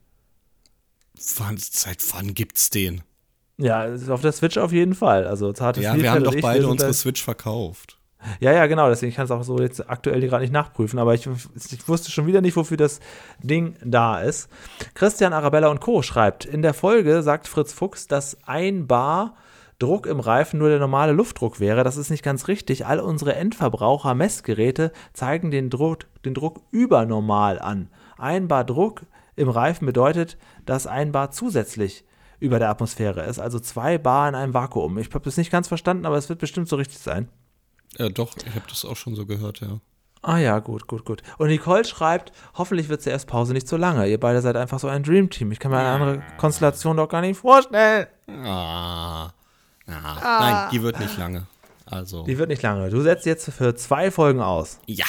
[1.38, 3.02] Wann, seit wann gibt's den?
[3.58, 5.28] Ja, auf der Switch auf jeden Fall.
[5.28, 7.99] Also Ja, wir haben doch beide unsere Switch verkauft.
[8.40, 8.90] Ja, ja, genau.
[8.90, 11.00] Deswegen kann ich es auch so jetzt aktuell gerade nicht nachprüfen.
[11.00, 13.00] Aber ich, ich wusste schon wieder nicht, wofür das
[13.42, 14.50] Ding da ist.
[14.94, 16.02] Christian Arabella und Co.
[16.02, 19.36] schreibt: In der Folge sagt Fritz Fuchs, dass ein Bar
[19.80, 21.86] Druck im Reifen nur der normale Luftdruck wäre.
[21.86, 22.86] Das ist nicht ganz richtig.
[22.86, 27.90] All unsere Endverbraucher-Messgeräte zeigen den Druck, den Druck übernormal an.
[28.18, 29.04] Ein Bar Druck
[29.38, 32.04] im Reifen bedeutet, dass ein Bar zusätzlich
[32.42, 33.40] über der Atmosphäre ist.
[33.40, 34.98] Also zwei Bar in einem Vakuum.
[34.98, 37.30] Ich habe das nicht ganz verstanden, aber es wird bestimmt so richtig sein.
[37.98, 39.80] Ja, doch, ich habe das auch schon so gehört, ja.
[40.22, 41.24] Ah ja, gut, gut, gut.
[41.38, 44.06] Und Nicole schreibt, hoffentlich wird CS Pause nicht so lange.
[44.08, 45.52] Ihr beide seid einfach so ein Dreamteam.
[45.54, 48.08] Ich kann mir eine andere Konstellation doch gar nicht vorstellen.
[48.28, 49.30] Ah.
[49.88, 50.40] Ja.
[50.40, 51.48] Nein, die wird nicht lange.
[51.86, 52.90] Also, Die wird nicht lange.
[52.90, 54.80] Du setzt jetzt für zwei Folgen aus.
[54.86, 55.06] ja.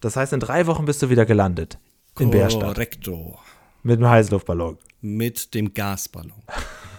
[0.00, 1.78] Das heißt, in drei Wochen bist du wieder gelandet.
[2.18, 2.74] In Bärstadt.
[2.74, 3.38] Korrekto.
[3.82, 4.76] Mit einem Heißluftballon.
[5.00, 6.34] Mit dem Gasballon.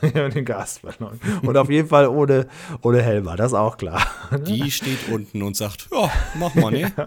[0.02, 1.20] Dem Gasballon.
[1.42, 2.48] Und auf jeden Fall ohne,
[2.82, 4.02] ohne Helmer, das ist auch klar.
[4.46, 6.92] Die steht unten und sagt, ja, mach mal, ne?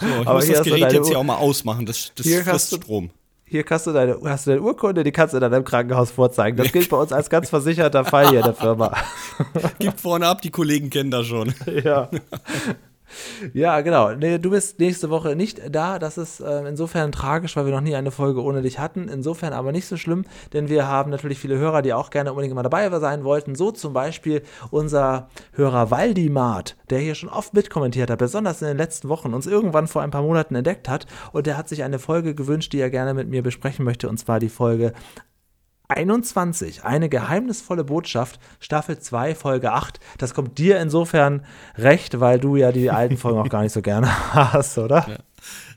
[0.00, 1.84] So, ich Aber muss das Gerät jetzt hier auch mal ausmachen.
[1.84, 3.10] Das, das Hier frisst du- Strom.
[3.44, 6.56] Hier hast du, deine, hast du deine Urkunde, die kannst du dann im Krankenhaus vorzeigen.
[6.56, 8.96] Das gilt bei uns als ganz versicherter Fall hier in der Firma.
[9.78, 11.54] Gib vorne ab, die Kollegen kennen das schon.
[11.84, 12.08] Ja.
[13.52, 14.12] Ja, genau.
[14.14, 15.98] Nee, du bist nächste Woche nicht da.
[15.98, 19.08] Das ist äh, insofern tragisch, weil wir noch nie eine Folge ohne dich hatten.
[19.08, 22.54] Insofern aber nicht so schlimm, denn wir haben natürlich viele Hörer, die auch gerne unbedingt
[22.54, 23.54] mal dabei sein wollten.
[23.54, 28.76] So zum Beispiel unser Hörer Waldimart, der hier schon oft mitkommentiert hat, besonders in den
[28.76, 31.06] letzten Wochen, uns irgendwann vor ein paar Monaten entdeckt hat.
[31.32, 34.18] Und der hat sich eine Folge gewünscht, die er gerne mit mir besprechen möchte, und
[34.18, 34.92] zwar die Folge
[35.88, 40.00] 21, eine geheimnisvolle Botschaft, Staffel 2, Folge 8.
[40.18, 41.44] Das kommt dir insofern
[41.76, 45.18] recht, weil du ja die alten Folgen auch gar nicht so gerne hast, oder?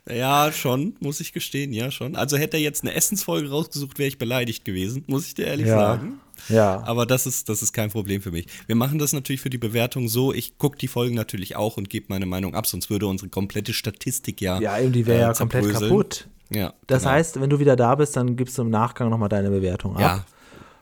[0.09, 2.15] Ja, schon, muss ich gestehen, ja, schon.
[2.15, 5.67] Also hätte er jetzt eine Essensfolge rausgesucht, wäre ich beleidigt gewesen, muss ich dir ehrlich
[5.67, 5.77] Ja.
[5.77, 6.19] sagen.
[6.47, 6.81] Ja.
[6.85, 8.47] Aber das ist, das ist kein Problem für mich.
[8.65, 10.33] Wir machen das natürlich für die Bewertung so.
[10.33, 13.73] Ich gucke die Folgen natürlich auch und gebe meine Meinung ab, sonst würde unsere komplette
[13.73, 14.59] Statistik ja.
[14.59, 16.27] Ja, eben, die wäre äh, ja komplett kaputt.
[16.49, 16.73] Ja.
[16.87, 17.13] Das genau.
[17.13, 20.01] heißt, wenn du wieder da bist, dann gibst du im Nachgang nochmal deine Bewertung ab.
[20.01, 20.25] Ja.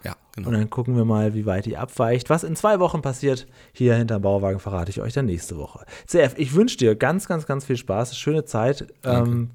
[0.03, 0.49] Ja, genau.
[0.49, 2.30] Und dann gucken wir mal, wie weit die abweicht.
[2.30, 5.86] Was in zwei Wochen passiert, hier hinterm Bauwagen, verrate ich euch dann nächste Woche.
[6.05, 8.88] CF, ich wünsche dir ganz, ganz, ganz viel Spaß, schöne Zeit.
[9.03, 9.51] Ähm,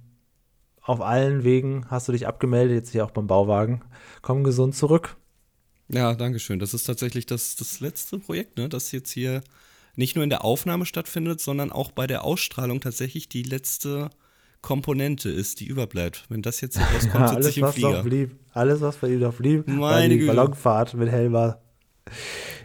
[0.82, 3.82] auf allen Wegen hast du dich abgemeldet, jetzt hier auch beim Bauwagen.
[4.20, 5.16] Komm gesund zurück.
[5.88, 6.58] Ja, danke schön.
[6.58, 9.42] Das ist tatsächlich das, das letzte Projekt, ne, das jetzt hier
[9.94, 14.10] nicht nur in der Aufnahme stattfindet, sondern auch bei der Ausstrahlung tatsächlich die letzte
[14.62, 16.24] Komponente ist, die überbleibt.
[16.28, 18.02] Wenn das jetzt rauskommt, Ja, sitze alles, ich im was noch Flieger.
[18.02, 18.36] blieb.
[18.52, 20.34] Alles, was bei ihm noch blieb, war Meine die Güte.
[20.34, 21.60] Ballonfahrt mit Helmer.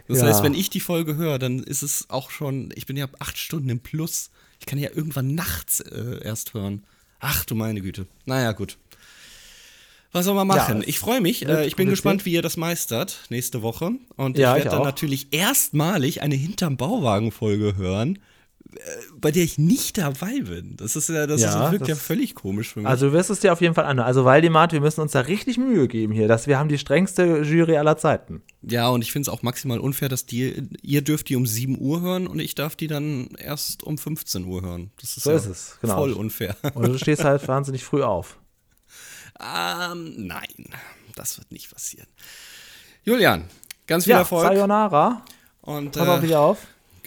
[0.06, 0.26] Das Ja.
[0.26, 3.36] heißt, wenn ich die Folge höre, dann ist es auch schon, ich bin ja acht
[3.36, 4.30] Stunden im Plus.
[4.60, 6.84] Ich kann ja irgendwann nachts äh, erst hören.
[7.20, 8.06] Ach du meine Güte.
[8.26, 8.78] Naja, gut.
[10.12, 10.80] Was soll man machen?
[10.80, 11.46] Ja, ich freue mich.
[11.46, 13.90] Äh, ich bin gespannt, wie ihr das meistert nächste Woche.
[14.16, 18.18] Und Ja, ich werde dann natürlich erstmalig eine Hinterm Bauwagen-Folge hören,
[19.18, 20.76] bei der ich nicht dabei bin.
[20.76, 22.88] Das ist ja, das Ja, ist, wirkt ja das- völlig komisch für mich.
[22.88, 24.06] Also du wirst es dir auf jeden Fall anhören.
[24.06, 26.28] Also Waldemar, wir müssen uns da richtig Mühe geben hier.
[26.28, 28.42] Dass wir haben die strengste Jury aller Zeiten.
[28.62, 31.78] ja, und ich finde es auch maximal unfair, dass die, ihr dürft die um 7
[31.80, 34.90] Uhr hören und ich darf die dann erst um 15 Uhr hören.
[35.00, 35.94] Das ist So ja ist es, genau.
[35.96, 36.54] voll unfair.
[36.74, 38.38] Und du stehst halt wahnsinnig früh auf.
[39.40, 40.66] ähm, nein,
[41.14, 42.06] das wird nicht passieren.
[43.04, 43.44] Julian,
[43.86, 44.46] ganz viel Ja, Erfolg.
[44.48, 45.22] Sayonara.
[45.62, 46.58] Und, Pass auf äh, dich auf.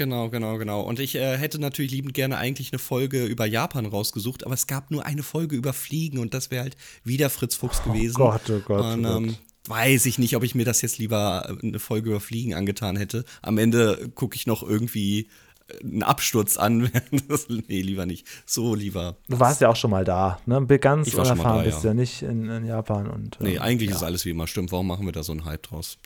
[0.01, 0.81] Genau, genau, genau.
[0.81, 4.65] Und ich äh, hätte natürlich liebend gerne eigentlich eine Folge über Japan rausgesucht, aber es
[4.65, 8.15] gab nur eine Folge über Fliegen und das wäre halt wieder Fritz Fuchs gewesen.
[8.15, 9.17] Gott, oh Gott, oh Und Gott.
[9.17, 9.35] ähm,
[9.67, 12.95] weiß ich nicht, ob ich mir das jetzt lieber äh, eine Folge über Fliegen angetan
[12.95, 13.25] hätte.
[13.43, 15.27] Am Ende gucke ich noch irgendwie
[15.67, 16.89] äh, einen Absturz an.
[17.27, 18.25] Das- nee, lieber nicht.
[18.47, 19.17] So lieber.
[19.29, 20.39] Du warst ja auch schon mal da.
[20.47, 20.65] Ne?
[20.79, 21.89] Ganz Ich war schon mal unerfahren da, bist ja.
[21.91, 23.07] ja nicht in, in Japan.
[23.07, 23.97] Und, Nee, ähm, eigentlich ja.
[23.97, 24.47] ist alles wie immer.
[24.47, 25.99] Stimmt, warum machen wir da so einen Hype draus?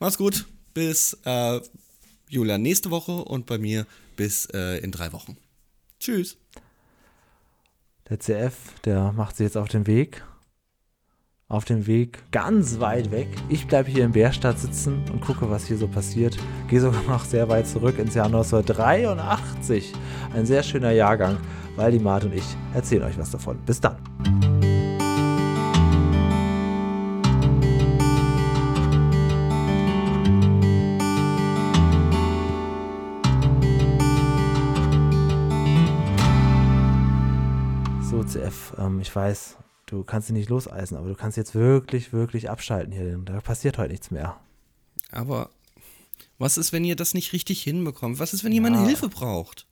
[0.00, 0.44] Mach's gut.
[0.74, 1.60] Bis äh,
[2.28, 5.36] Julian nächste Woche und bei mir bis äh, in drei Wochen.
[6.00, 6.36] Tschüss.
[8.08, 8.54] Der CF,
[8.84, 10.24] der macht sich jetzt auf den Weg.
[11.48, 13.28] Auf dem Weg ganz weit weg.
[13.48, 16.36] Ich bleibe hier in Bärstadt sitzen und gucke, was hier so passiert.
[16.68, 19.92] Gehe sogar noch sehr weit zurück ins Jahr 1983.
[20.34, 21.38] Ein sehr schöner Jahrgang.
[21.76, 23.58] Waldimar und ich erzählen euch was davon.
[23.64, 23.96] Bis dann.
[38.78, 39.56] Ähm, ich weiß,
[39.86, 43.04] du kannst dich nicht loseisen, aber du kannst jetzt wirklich, wirklich abschalten hier.
[43.04, 44.36] denn Da passiert heute nichts mehr.
[45.10, 45.50] Aber
[46.38, 48.18] was ist, wenn ihr das nicht richtig hinbekommt?
[48.18, 48.84] Was ist, wenn Ja.
[48.84, 49.66] Hilfe braucht?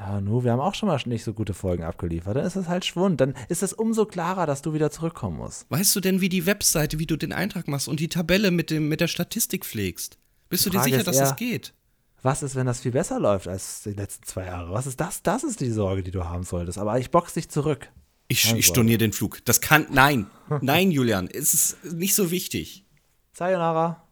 [0.00, 2.36] Ja, nu, wir haben auch schon mal nicht so gute Folgen abgeliefert.
[2.36, 3.20] Dann ist es halt Schwund.
[3.20, 5.68] Dann ist es umso klarer, dass du wieder zurückkommen musst.
[5.70, 8.70] Weißt du denn, wie die Webseite, wie du den Eintrag machst und die Tabelle mit,
[8.70, 10.16] dem, mit der Statistik pflegst?
[10.48, 11.74] Bist du dir sicher, dass eher- das geht?
[12.22, 14.72] Was ist, wenn das viel besser läuft als die letzten zwei Jahre?
[14.72, 15.22] Was ist das?
[15.22, 16.78] Das ist die Sorge, die du haben solltest.
[16.78, 17.90] Aber ich box dich zurück.
[18.28, 19.44] Ich, Keine ich storniere den Flug.
[19.46, 19.86] Das kann.
[19.90, 20.26] Nein.
[20.60, 21.28] Nein, Julian.
[21.28, 22.84] Es ist nicht so wichtig.
[23.32, 24.06] Sayonara.